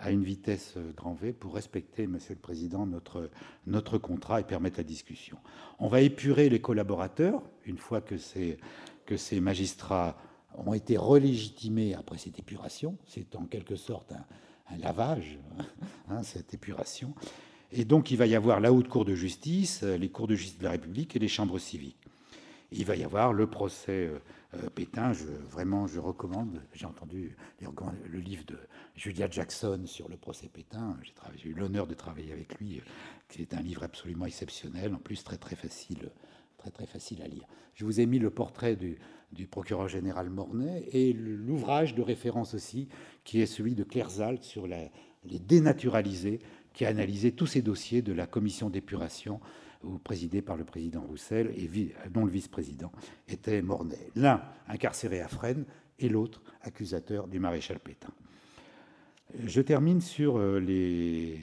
[0.00, 4.78] à une vitesse euh, grand V pour respecter, Monsieur le Président, notre, contrat et permettre
[4.78, 5.38] la discussion.
[5.78, 10.16] On va épurer les collaborateurs une fois que ces, magistrats
[10.64, 12.96] ont été relégitimés après cette épuration.
[13.06, 15.38] C'est en quelque sorte un, lavage,
[16.08, 17.14] hein, cette épuration.
[17.72, 20.58] Et donc il va y avoir la haute cour de justice, les cours de justice
[20.58, 22.05] de la République et les chambres civiques.
[22.72, 24.18] Il va y avoir le procès euh,
[24.54, 25.12] euh, Pétain,
[25.50, 26.62] vraiment, je recommande.
[26.72, 28.58] J'ai entendu le livre de
[28.94, 30.96] Julia Jackson sur le procès Pétain.
[31.36, 32.80] J'ai eu l'honneur de travailler avec lui,
[33.28, 36.10] qui est un livre absolument exceptionnel, en plus très très facile,
[36.58, 37.46] très très facile à lire.
[37.74, 38.98] Je vous ai mis le portrait du,
[39.50, 42.88] procureur général Mornay et l'ouvrage de référence aussi,
[43.24, 44.90] qui est celui de Claire Zalt sur les
[45.24, 46.40] dénaturalisés,
[46.72, 49.40] qui a analysé tous ces dossiers de la commission d'épuration
[50.02, 51.68] présidé par le président Roussel, et
[52.10, 52.92] dont le vice-président
[53.28, 54.10] était Mornay.
[54.16, 55.64] L'un incarcéré à Fresnes
[55.98, 58.12] et l'autre accusateur du maréchal Pétain.
[59.44, 61.38] Je termine sur euh, les,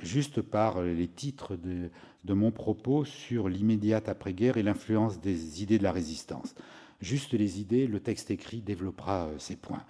[0.00, 1.90] juste par les titres de,
[2.24, 6.54] de mon propos sur l'immédiate après-guerre et l'influence des idées de la résistance.
[7.00, 9.84] Juste les idées, le texte écrit développera euh, ces points.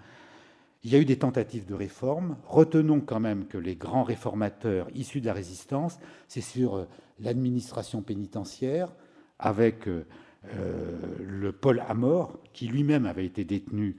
[0.84, 2.36] Il y a eu des tentatives de réforme.
[2.44, 5.98] Retenons quand même que les grands réformateurs issus de la résistance,
[6.28, 6.84] c'est sur euh,
[7.21, 8.95] l'administration pénitentiaire,
[9.39, 10.07] avec euh,
[10.55, 13.97] euh, le Paul Amor, qui lui-même avait été détenu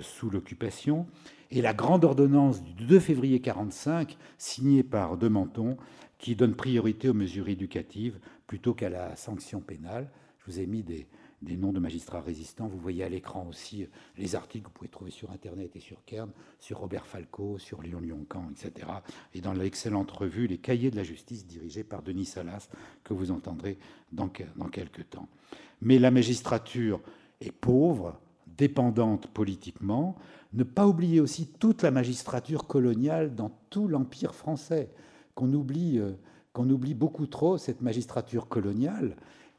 [0.00, 1.08] sous l'occupation,
[1.50, 5.76] et la grande ordonnance du 2 février 1945, signée par De Menton,
[6.18, 10.08] qui donne priorité aux mesures éducatives plutôt qu'à la sanction pénale.
[10.38, 11.08] Je vous ai mis des,
[11.42, 12.68] des noms de magistrats résistants.
[12.68, 13.86] Vous voyez à l'écran aussi euh,
[14.16, 16.30] les articles que vous pouvez trouver sur Internet et sur Kern,
[16.60, 18.88] sur Robert Falco, sur Léon Lioncan, etc.
[19.34, 22.68] Et dans l'excellente revue Les Cahiers de la justice dirigée par Denis Salas,
[23.04, 23.78] que vous entendrez
[24.12, 25.28] dans, dans quelques temps.
[25.80, 27.00] Mais la magistrature
[27.40, 28.20] est pauvre,
[28.56, 30.16] dépendante politiquement.
[30.52, 34.90] Ne pas oublier aussi toute la magistrature coloniale dans tout l'Empire français,
[35.34, 36.12] qu'on oublie, euh,
[36.52, 39.16] qu'on oublie beaucoup trop, cette magistrature coloniale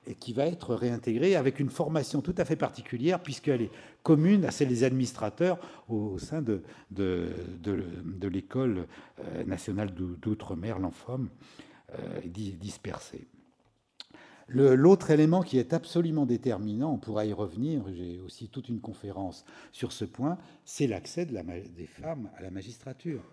[0.07, 3.71] et qui va être réintégrée avec une formation tout à fait particulière, puisqu'elle est
[4.03, 8.87] commune à celle des administrateurs au sein de, de, l'école
[9.19, 11.19] euh, nationale d'outre-mer, l'enfant
[11.97, 13.27] euh, dispersée.
[14.49, 19.45] L'autre élément qui est absolument déterminant, on pourra y revenir, j'ai aussi toute une conférence
[19.71, 21.33] sur ce point, c'est l'accès de
[21.75, 23.23] des femmes à la magistrature.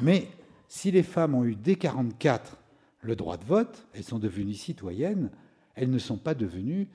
[0.00, 0.28] Mais
[0.68, 2.58] si les femmes ont eu dès 1944
[3.02, 5.30] le droit de vote, elles sont devenues citoyennes,
[5.78, 6.88] elles ne sont pas devenues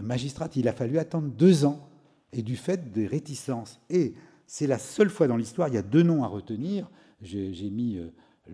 [0.00, 0.56] magistrates.
[0.56, 1.90] Il a fallu attendre deux ans,
[2.32, 3.80] et du fait des réticences.
[3.90, 4.14] Et
[4.46, 6.90] c'est la seule fois dans l'histoire, il y a deux noms à retenir,
[7.22, 7.98] j'ai mis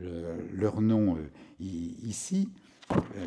[0.03, 1.30] euh, leur nom euh,
[1.61, 2.49] ici,
[2.93, 3.26] euh,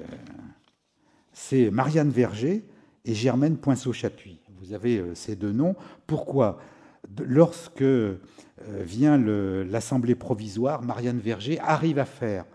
[1.34, 2.66] c'est Marianne Verger
[3.05, 4.39] et Germaine Poinceau-Chapuis.
[4.60, 5.76] Vous avez ces deux noms.
[6.05, 6.60] Pourquoi?
[7.18, 7.86] Lorsque
[8.68, 12.45] vient l'Assemblée provisoire, Marianne Verger arrive à faire.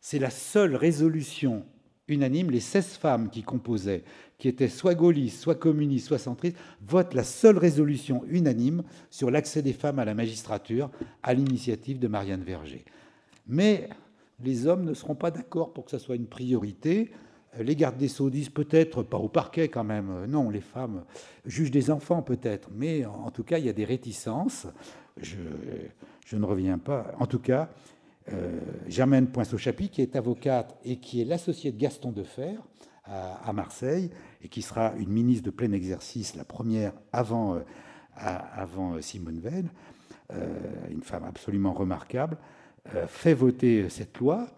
[0.00, 1.64] C'est la seule résolution
[2.08, 2.50] unanime.
[2.50, 4.04] Les 16 femmes qui composaient,
[4.38, 9.62] qui étaient soit gaullistes, soit communistes, soit centristes, votent la seule résolution unanime sur l'accès
[9.62, 10.90] des femmes à la magistrature
[11.22, 12.84] à l'initiative de Marianne Verger.
[13.46, 13.88] Mais
[14.42, 17.12] les hommes ne seront pas d'accord pour que ça soit une priorité.
[17.58, 21.04] Les gardes des Sceaux disent peut-être, pas au parquet quand même, non, les femmes
[21.44, 24.66] jugent des enfants peut-être, mais en tout cas, il y a des réticences.
[25.20, 25.36] Je,
[26.24, 27.12] je ne reviens pas.
[27.18, 27.68] En tout cas,
[28.30, 32.54] euh, Germaine Poinceau-Chapuis, qui est avocate et qui est l'associée de Gaston Defer
[33.04, 34.10] à, Marseille,
[34.42, 37.60] et qui sera une ministre de plein exercice, la première avant, euh,
[38.16, 39.64] avant Simone Veil,
[40.32, 40.48] euh,
[40.88, 42.38] une femme absolument remarquable,
[43.06, 44.48] fait voter cette loi,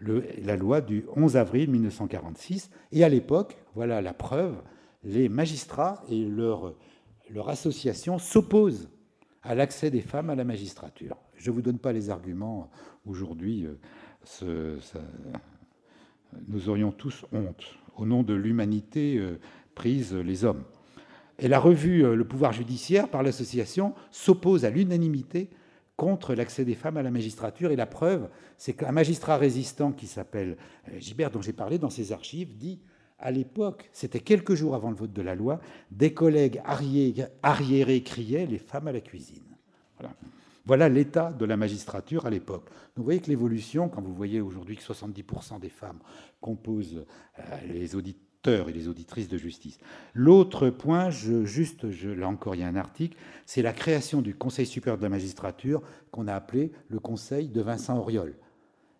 [0.00, 2.70] la loi du 11 avril 1946.
[2.92, 4.56] Et à l'époque, voilà la preuve,
[5.02, 6.74] les magistrats et leur,
[7.30, 8.88] leur association s'opposent
[9.42, 11.16] à l'accès des femmes à la magistrature.
[11.36, 12.70] Je ne vous donne pas les arguments
[13.06, 13.66] aujourd'hui.
[14.42, 14.78] Euh,
[16.48, 17.64] nous aurions tous honte,
[17.96, 19.38] au nom de l'humanité euh,
[19.74, 20.64] prise les hommes.
[21.38, 25.50] Et la revue euh, Le pouvoir judiciaire, par l'association, s'oppose à l'unanimité
[25.96, 27.70] contre l'accès des femmes à la magistrature.
[27.70, 30.56] Et la preuve, c'est qu'un magistrat résistant qui s'appelle
[30.98, 32.80] Gilbert, dont j'ai parlé dans ses archives, dit
[33.18, 35.60] à l'époque, c'était quelques jours avant le vote de la loi,
[35.92, 39.51] des collègues arriérés criaient les femmes à la cuisine.
[40.64, 40.88] Voilà.
[40.88, 42.68] L'état de la magistrature à l'époque.
[42.96, 45.98] Vous voyez que l'évolution, quand vous voyez aujourd'hui que 70% des femmes
[46.40, 47.04] composent
[47.38, 47.42] euh,
[47.72, 49.78] les auditeurs et les auditrices de justice.
[50.14, 54.34] L'autre point, juste, je, là encore, il y a un article, c'est la création du
[54.34, 58.34] Conseil supérieur de la magistrature qu'on a appelé le Conseil de Vincent Auriol.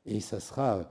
[0.06, 0.84] Et ça sera euh,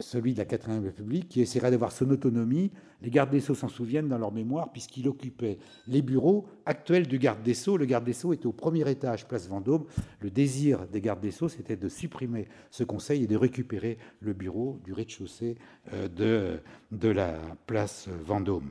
[0.00, 2.70] celui de la 4ème République, qui essaiera d'avoir son autonomie.
[3.02, 7.18] Les gardes des Sceaux s'en souviennent dans leur mémoire, puisqu'il occupait les bureaux actuels du
[7.18, 7.76] garde des Sceaux.
[7.76, 9.84] Le garde des Sceaux était au premier étage, place Vendôme.
[10.20, 14.32] Le désir des gardes des Sceaux, c'était de supprimer ce conseil et de récupérer le
[14.32, 15.56] bureau du rez-de-chaussée
[15.92, 18.70] euh, de, de la place Vendôme.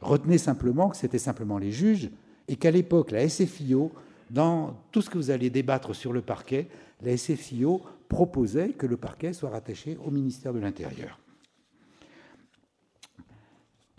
[0.00, 2.10] Retenez simplement que c'était simplement les juges
[2.48, 3.90] et qu'à l'époque, la SFIO,
[4.30, 6.68] dans tout ce que vous allez débattre sur le parquet,
[7.02, 11.18] la SFIO proposait que le parquet soit rattaché au ministère de l'Intérieur.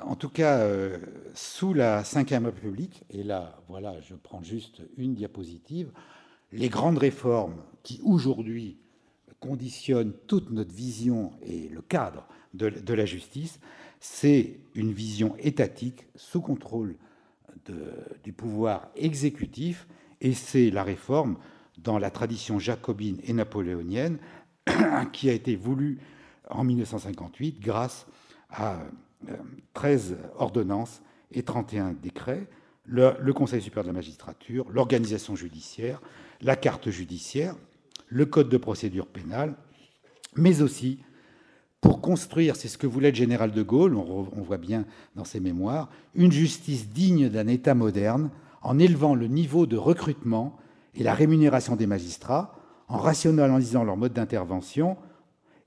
[0.04, 0.98] En tout cas, euh,
[1.34, 5.92] sous la Ve République, et là, voilà, je prends juste une diapositive,
[6.52, 8.78] les grandes réformes qui aujourd'hui
[9.40, 13.60] conditionnent toute notre vision et le cadre de, la justice,
[14.00, 16.96] c'est une vision étatique sous contrôle
[18.24, 19.88] du pouvoir exécutif,
[20.22, 21.38] et c'est la réforme
[21.78, 24.18] dans la tradition jacobine et napoléonienne
[25.14, 26.00] qui a été voulu
[26.50, 28.06] en 1958 grâce
[28.50, 28.80] à
[29.74, 31.02] 13 euh, ordonnances
[31.32, 32.48] et 31 décrets,
[32.86, 36.02] le, Conseil supérieur de la magistrature, l'organisation judiciaire,
[36.42, 37.56] la carte judiciaire,
[38.08, 39.56] le code de procédure pénale,
[40.36, 41.00] mais aussi
[41.82, 45.26] pour construire, c'est ce que voulait le général de Gaulle, on, on voit bien dans
[45.26, 48.30] ses mémoires, une justice digne d'un État moderne
[48.62, 50.58] en élevant le niveau de recrutement
[50.96, 52.56] et la rémunération des magistrats,
[52.88, 54.98] en rationalisant leur mode d'intervention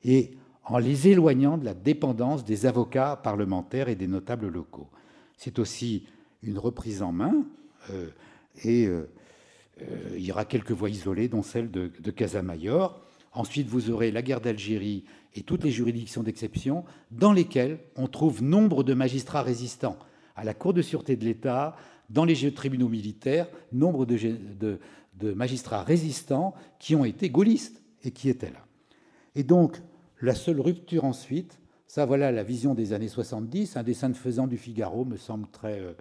[0.04, 0.32] et
[0.64, 4.88] en les éloignant de la dépendance des avocats parlementaires et des notables locaux.
[5.36, 6.06] C'est aussi
[6.42, 7.34] une reprise en main,
[7.90, 8.08] euh,
[8.62, 9.08] et euh,
[9.82, 13.00] euh, il y aura quelques voies isolées, dont celle de, Casamayor.
[13.32, 15.04] Ensuite, vous aurez la guerre d'Algérie
[15.34, 19.98] et toutes les juridictions d'exception, dans lesquelles on trouve nombre de magistrats résistants
[20.36, 21.76] à la Cour de sûreté de l'État,
[22.10, 24.78] dans les tribunaux militaires, nombre de,
[25.18, 28.64] de magistrats résistants qui ont été gaullistes et qui étaient là.
[29.34, 29.80] Et donc,
[30.20, 34.46] la seule rupture ensuite, ça voilà la vision des années 70, un dessin de faisant
[34.46, 35.92] du Figaro me semble très, euh,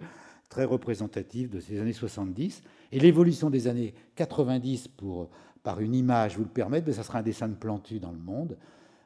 [0.48, 2.62] très représentatif de ces années 70,
[2.92, 5.28] et l'évolution des années 90 pour,
[5.62, 8.18] par une image vous le permettre, mais ça sera un dessin de Plantu dans le
[8.18, 8.56] monde,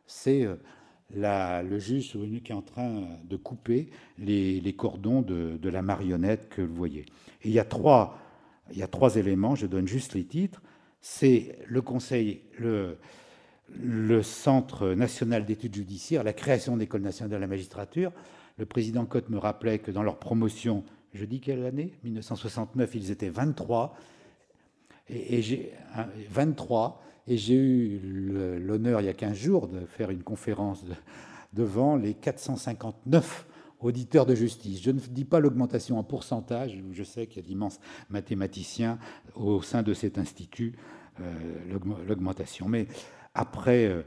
[0.07, 0.57] c'est euh,
[1.15, 6.49] le juge qui est en train de couper les, les cordons de, de, la marionnette
[6.49, 7.05] que vous voyez.
[7.43, 8.19] Et il y a trois
[8.71, 10.63] il y a trois éléments, je donne juste les titres.
[11.01, 12.97] C'est le Conseil, le,
[14.23, 18.13] Centre national d'études judiciaires, la création d'école nationale de la magistrature.
[18.59, 20.85] Le président Cotte me rappelait que dans leur promotion,
[21.15, 21.95] je dis quelle année?
[22.05, 23.97] 1969, ils étaient 23.
[25.09, 25.73] Et, j'ai
[26.31, 27.03] 23.
[27.29, 30.95] Et j'ai eu l'honneur, il y a 15 jours, de faire une conférence de,
[31.53, 33.47] devant les 459
[33.85, 34.83] auditeur de justice.
[34.83, 37.81] Je ne dis pas l'augmentation en pourcentage, je sais qu'il y a d'immenses
[38.11, 38.99] mathématiciens
[39.35, 40.75] au sein de cet institut,
[41.21, 42.69] euh, l'augmentation.
[42.69, 42.87] Mais
[43.35, 44.03] après, euh,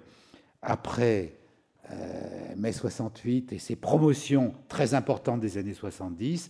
[0.62, 1.34] après
[2.58, 6.50] mai 68 et ses promotions très importantes des années 70,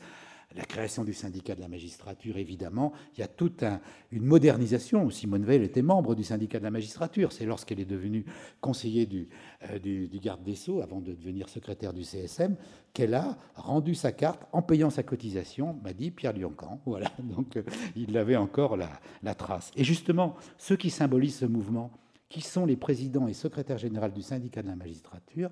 [0.56, 3.64] la création du syndicat de la magistrature, évidemment, il y a toute
[4.12, 5.10] une modernisation.
[5.10, 7.32] Simone Veil était membre du syndicat de la magistrature.
[7.32, 8.26] C'est lorsqu'elle est devenue
[8.62, 9.28] conseiller
[9.70, 12.56] euh, du, garde des Sceaux, avant de devenir secrétaire du CSM,
[12.94, 16.82] qu'elle a rendu sa carte en payant sa cotisation, m'a dit Pierre Lioncan.
[16.86, 17.64] Voilà, donc euh,
[17.96, 18.90] il avait encore la,
[19.24, 19.72] la trace.
[19.76, 21.92] Et justement, ceux qui symbolisent ce mouvement,
[22.30, 25.50] qui sont les présidents et secrétaires généraux du syndicat de la magistrature,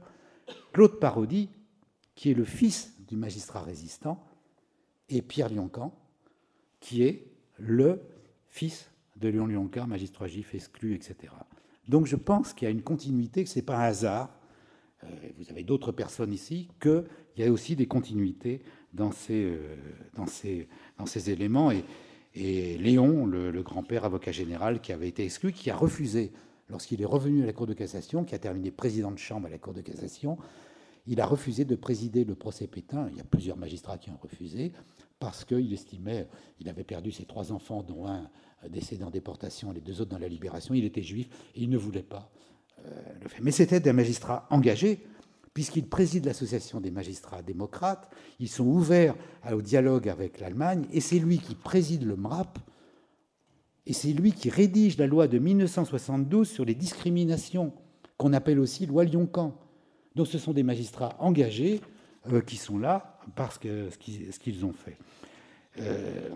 [0.71, 1.49] Claude Parodi,
[2.15, 4.23] qui est le fils du magistrat résistant,
[5.09, 5.93] et Pierre Lioncan,
[6.79, 7.27] qui est
[7.57, 8.01] le
[8.47, 11.33] fils de Léon Lioncan, magistrat juif exclu, etc.
[11.87, 14.29] Donc je pense qu'il y a une continuité, que ce n'est pas un hasard,
[15.03, 17.03] euh, vous avez d'autres personnes ici, qu'il
[17.37, 18.61] y a aussi des continuités
[18.93, 19.75] dans ces, euh,
[20.15, 21.71] dans ces, dans ces éléments.
[21.71, 21.83] Et,
[22.79, 26.31] Léon, le, le grand-père avocat général qui avait été exclu, qui a refusé,
[26.67, 29.49] lorsqu'il est revenu à la Cour de cassation, qui a terminé président de chambre à
[29.51, 30.39] la Cour de cassation,
[31.05, 33.07] il a refusé de présider le procès Pétain.
[33.11, 34.71] Il y a plusieurs magistrats qui ont refusé
[35.23, 36.27] parce qu'il estimait,
[36.59, 38.29] il avait perdu ses trois enfants, dont un
[38.67, 40.73] décédé en déportation, les deux autres dans la libération.
[40.73, 42.29] Il était juif et il ne voulait pas
[42.85, 42.89] euh,
[43.21, 43.39] le faire.
[43.41, 45.07] Mais c'était un magistrat engagé,
[45.53, 48.09] puisqu'il préside l'association des magistrats démocrates.
[48.41, 49.15] Ils sont ouverts
[49.49, 52.59] au dialogue avec l'Allemagne et c'est lui qui préside le MRAP.
[53.85, 57.71] Et c'est lui qui rédige la loi de 1972 sur les discriminations,
[58.17, 59.57] qu'on appelle aussi loi Lyon-Camp.
[60.15, 61.79] Donc ce sont des magistrats engagés
[62.29, 64.97] euh, qui sont là parce que ce qu'ils ont fait.
[65.79, 66.29] Euh,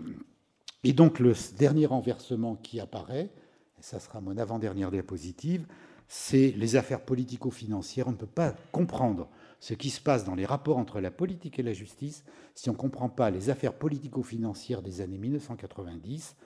[0.84, 3.30] et donc le dernier renversement qui apparaît,
[3.78, 5.66] et ça sera mon avant-dernière diapositive,
[6.08, 8.08] c'est les affaires politico-financières.
[8.08, 9.28] On ne peut pas comprendre
[9.60, 12.24] ce qui se passe dans les rapports entre la politique et la justice
[12.54, 16.36] si on ne comprend pas les affaires politico-financières des années 1990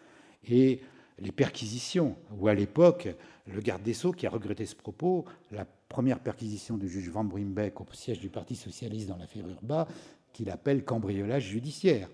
[0.49, 0.81] et
[1.19, 3.09] les perquisitions, où à l'époque,
[3.47, 7.23] le garde des Sceaux, qui a regretté ce propos, la première perquisition du juge Van
[7.23, 9.87] Brimbeck au siège du Parti socialiste dans l'affaire Urba,
[10.33, 12.09] qu'il appelle cambriolage judiciaire.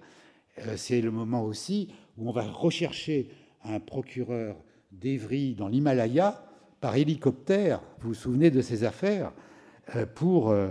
[0.67, 3.31] Euh, c'est le moment aussi où on va rechercher
[3.65, 4.57] un procureur
[4.93, 6.45] d'Evry dans l'Himalaya
[6.81, 9.33] par hélicoptère, vous vous souvenez de ces affaires,
[9.97, 10.71] euh, pour, euh,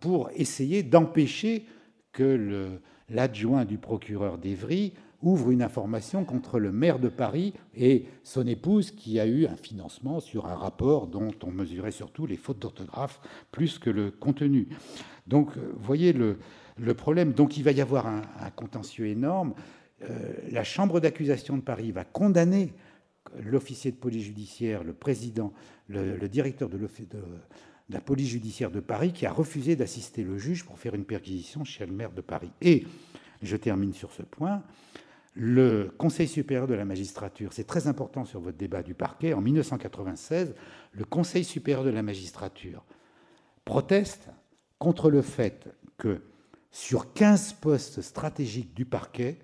[0.00, 1.66] pour essayer d'empêcher
[2.12, 2.78] que
[3.08, 8.90] l'adjoint du procureur d'Evry ouvre une information contre le maire de Paris et son épouse
[8.90, 13.20] qui a eu un financement sur un rapport dont on mesurait surtout les fautes d'orthographe
[13.50, 14.68] plus que le contenu.
[15.26, 16.38] Donc, vous voyez le,
[16.78, 17.32] le problème.
[17.32, 18.22] Donc, il va y avoir un,
[18.56, 19.54] contentieux énorme.
[20.02, 22.72] Euh, la Chambre d'accusation de Paris va condamner
[23.38, 25.52] l'officier de police judiciaire, le président,
[25.88, 26.88] le, directeur de, de,
[27.88, 31.64] la police judiciaire de Paris, qui a refusé d'assister le juge pour faire une perquisition
[31.64, 32.50] chez le maire de Paris.
[32.60, 32.84] Et
[33.42, 34.62] je termine sur ce point
[35.34, 39.40] le Conseil supérieur de la magistrature, c'est très important sur votre débat du parquet, en
[39.40, 40.54] 1996,
[40.92, 42.84] le Conseil supérieur de la magistrature
[43.64, 44.28] proteste
[44.78, 46.22] contre le fait que
[46.70, 49.38] sur 15 postes stratégiques du parquet,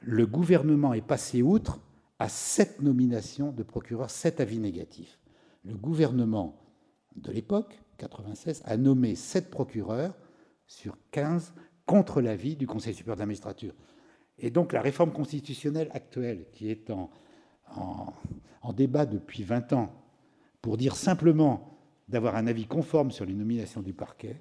[0.00, 1.80] le gouvernement est passé outre
[2.18, 5.18] à 7 nominations de procureurs, 7 avis négatifs.
[5.64, 6.58] Le gouvernement
[7.16, 10.14] de l'époque, 96, a nommé 7 procureurs
[10.66, 11.52] sur 15
[11.84, 13.74] contre l'avis du Conseil supérieur de la magistrature.
[14.40, 17.12] Et donc la réforme constitutionnelle actuelle, qui est en,
[18.72, 19.92] débat depuis 20 ans,
[20.62, 21.78] pour dire simplement
[22.08, 24.40] d'avoir un avis conforme sur les nominations du parquet,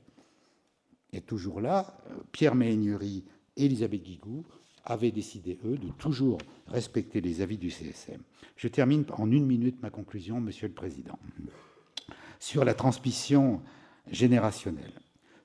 [1.11, 1.97] est toujours là.
[2.31, 3.25] Pierre Méhaignerie
[3.57, 4.45] et Elisabeth Guigou
[4.85, 6.37] avaient décidé, eux, de toujours
[6.67, 8.21] respecter les avis du CSM.
[8.55, 11.19] Je termine en une minute ma conclusion, Monsieur le Président,
[12.39, 13.61] sur la transmission
[14.09, 14.93] générationnelle.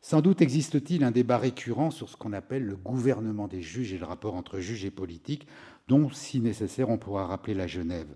[0.07, 3.99] Sans doute existe-t-il un débat récurrent sur ce qu'on appelle le gouvernement des juges et
[3.99, 5.47] le rapport entre juges et politiques,
[5.89, 8.15] dont, si nécessaire, on pourra rappeler la Genève.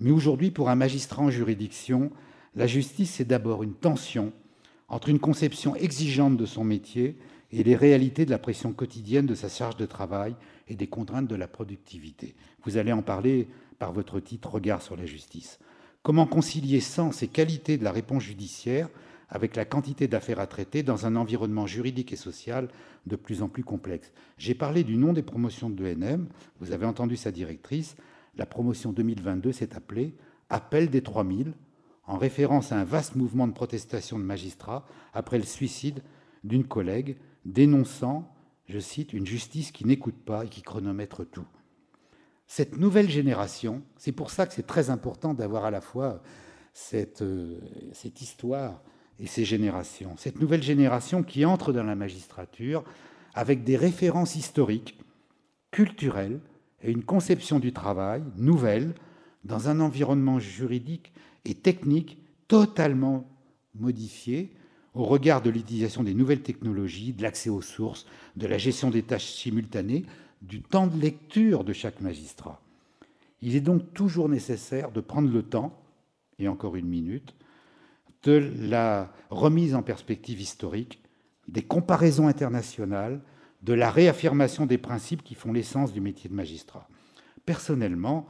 [0.00, 2.10] Mais aujourd'hui, pour un magistrat en juridiction,
[2.56, 4.32] la justice, c'est d'abord une tension
[4.88, 7.16] entre une conception exigeante de son métier
[7.52, 10.34] et les réalités de la pression quotidienne de sa charge de travail
[10.66, 12.34] et des contraintes de la productivité.
[12.64, 13.46] Vous allez en parler
[13.78, 15.60] par votre titre Regard sur la justice.
[16.02, 18.88] Comment concilier sens et qualité de la réponse judiciaire
[19.32, 22.68] avec la quantité d'affaires à traiter dans un environnement juridique et social
[23.06, 24.12] de plus en plus complexe.
[24.36, 26.28] J'ai parlé du nom des promotions de l'ENM,
[26.60, 27.96] vous avez entendu sa directrice,
[28.36, 30.14] la promotion 2022 s'est appelée
[30.50, 31.54] Appel des 3000,
[32.06, 36.02] en référence à un vaste mouvement de protestation de magistrats après le suicide
[36.44, 38.34] d'une collègue dénonçant,
[38.66, 41.46] je cite, une justice qui n'écoute pas et qui chronomètre tout.
[42.46, 46.22] Cette nouvelle génération, c'est pour ça que c'est très important d'avoir à la fois
[46.74, 47.58] cette, euh,
[47.94, 48.82] cette histoire
[49.22, 50.16] et ces générations.
[50.18, 52.82] Cette nouvelle génération qui entre dans la magistrature
[53.34, 54.98] avec des références historiques,
[55.70, 56.40] culturelles
[56.82, 58.94] et une conception du travail nouvelle
[59.44, 61.12] dans un environnement juridique
[61.44, 62.18] et technique
[62.48, 63.26] totalement
[63.74, 64.52] modifié
[64.94, 69.02] au regard de l'utilisation des nouvelles technologies, de l'accès aux sources, de la gestion des
[69.02, 70.04] tâches simultanées,
[70.42, 72.60] du temps de lecture de chaque magistrat.
[73.40, 75.80] Il est donc toujours nécessaire de prendre le temps,
[76.38, 77.34] et encore une minute,
[78.22, 81.00] de la remise en perspective historique,
[81.48, 83.20] des comparaisons internationales,
[83.62, 86.88] de la réaffirmation des principes qui font l'essence du métier de magistrat.
[87.46, 88.26] Personnellement,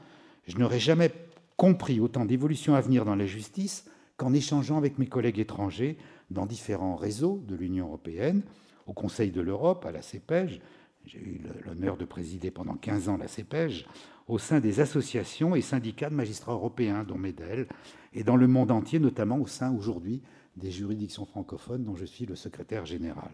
[0.47, 1.13] je n'aurais jamais
[1.57, 3.87] compris autant d'évolutions à venir dans la justice
[4.17, 5.97] qu'en échangeant avec mes collègues étrangers
[6.31, 8.43] dans différents réseaux de l'Union européenne,
[8.87, 10.61] au Conseil de l'Europe, à la CEPEJ.
[11.07, 13.87] J'ai eu l'honneur de présider pendant 15 ans la CEPEJ,
[14.29, 17.67] au sein des associations et syndicats de magistrats européens, dont MEDEL,
[18.15, 20.23] et dans le monde entier, notamment au sein aujourd'hui
[20.57, 23.31] des juridictions francophones, dont je suis le secrétaire général.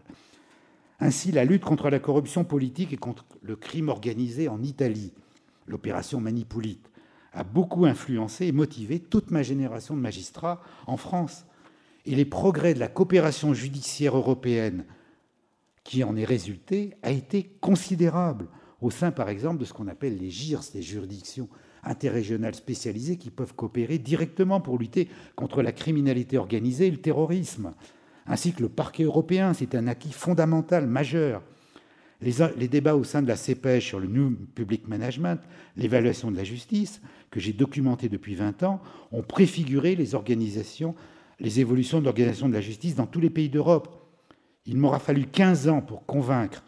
[0.99, 5.13] Ainsi, la lutte contre la corruption politique et contre le crime organisé en Italie,
[5.67, 6.89] l'opération Manipulite,
[7.31, 11.45] a beaucoup influencé et motivé toute ma génération de magistrats en France.
[12.05, 14.85] Et les progrès de la coopération judiciaire européenne
[15.89, 18.45] qui en est résulté a été considérable
[18.79, 21.49] au sein, par exemple, de ce qu'on appelle les GIRS, les juridictions
[21.83, 27.73] interrégionales spécialisées qui peuvent coopérer directement pour lutter contre la criminalité organisée et le terrorisme,
[28.27, 29.55] ainsi que le parquet européen.
[29.55, 31.41] C'est un acquis fondamental, majeur.
[32.21, 35.41] Les, débats au sein de la CPEJ sur le New Public Management,
[35.75, 37.01] l'évaluation de la justice,
[37.31, 38.79] que j'ai documenté depuis 20 ans,
[39.11, 40.93] ont préfiguré les organisations,
[41.39, 44.08] les évolutions de l'organisation de la justice dans tous les pays d'Europe.
[44.69, 46.63] Il m'aura fallu 15 ans pour convaincre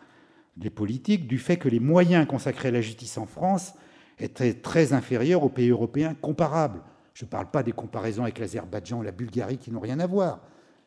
[0.58, 3.76] des politiques du fait que les moyens consacrés à la justice en France
[4.18, 6.82] étaient très inférieurs aux pays européens comparables.
[7.14, 10.08] Je ne parle pas des comparaisons avec l'Azerbaïdjan et la Bulgarie qui n'ont rien à
[10.08, 10.40] voir.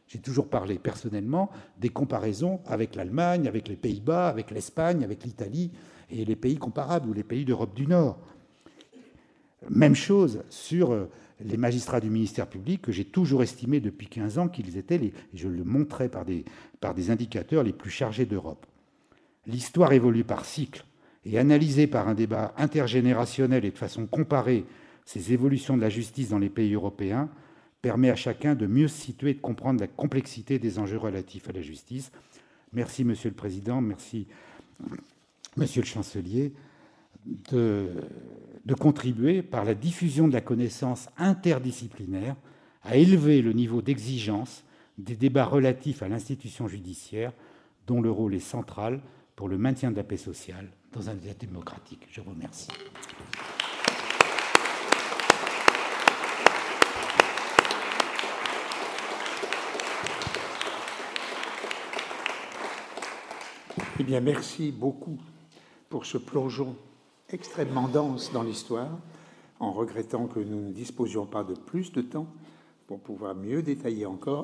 [0.08, 5.70] J'ai toujours parlé personnellement des comparaisons avec l'Allemagne, avec les Pays-Bas, avec l'Espagne, avec l'Italie
[6.10, 8.18] et les pays comparables ou les pays d'Europe du Nord.
[9.70, 11.08] Même chose sur euh,
[11.40, 15.12] les magistrats du ministère public, que j'ai toujours estimé depuis 15 ans qu'ils étaient, les,
[15.34, 16.44] je le montrais par des,
[16.80, 18.66] par des indicateurs, les plus chargés d'Europe.
[19.46, 20.84] L'histoire évolue par cycle
[21.24, 24.64] et analysée par un débat intergénérationnel et de façon comparée
[25.04, 27.28] ces évolutions de la justice dans les pays européens
[27.82, 31.48] permet à chacun de mieux se situer et de comprendre la complexité des enjeux relatifs
[31.50, 32.10] à la justice.
[32.72, 34.26] Merci, Monsieur le Président, merci,
[35.56, 36.54] Monsieur le Chancelier,
[37.52, 37.90] de,
[38.64, 42.36] de contribuer par la diffusion de la connaissance interdisciplinaire
[42.82, 44.64] à élever le niveau d'exigence
[44.98, 47.32] des débats relatifs à l'institution judiciaire,
[47.86, 49.00] dont le rôle est central
[49.36, 52.06] pour le maintien de la paix sociale dans un État démocratique.
[52.10, 52.68] Je vous remercie.
[63.98, 65.18] Eh merci beaucoup
[65.88, 66.76] pour ce plongeon
[67.34, 68.90] extrêmement dense dans l'histoire,
[69.58, 72.28] en regrettant que nous ne disposions pas de plus de temps
[72.86, 74.42] pour pouvoir mieux détailler encore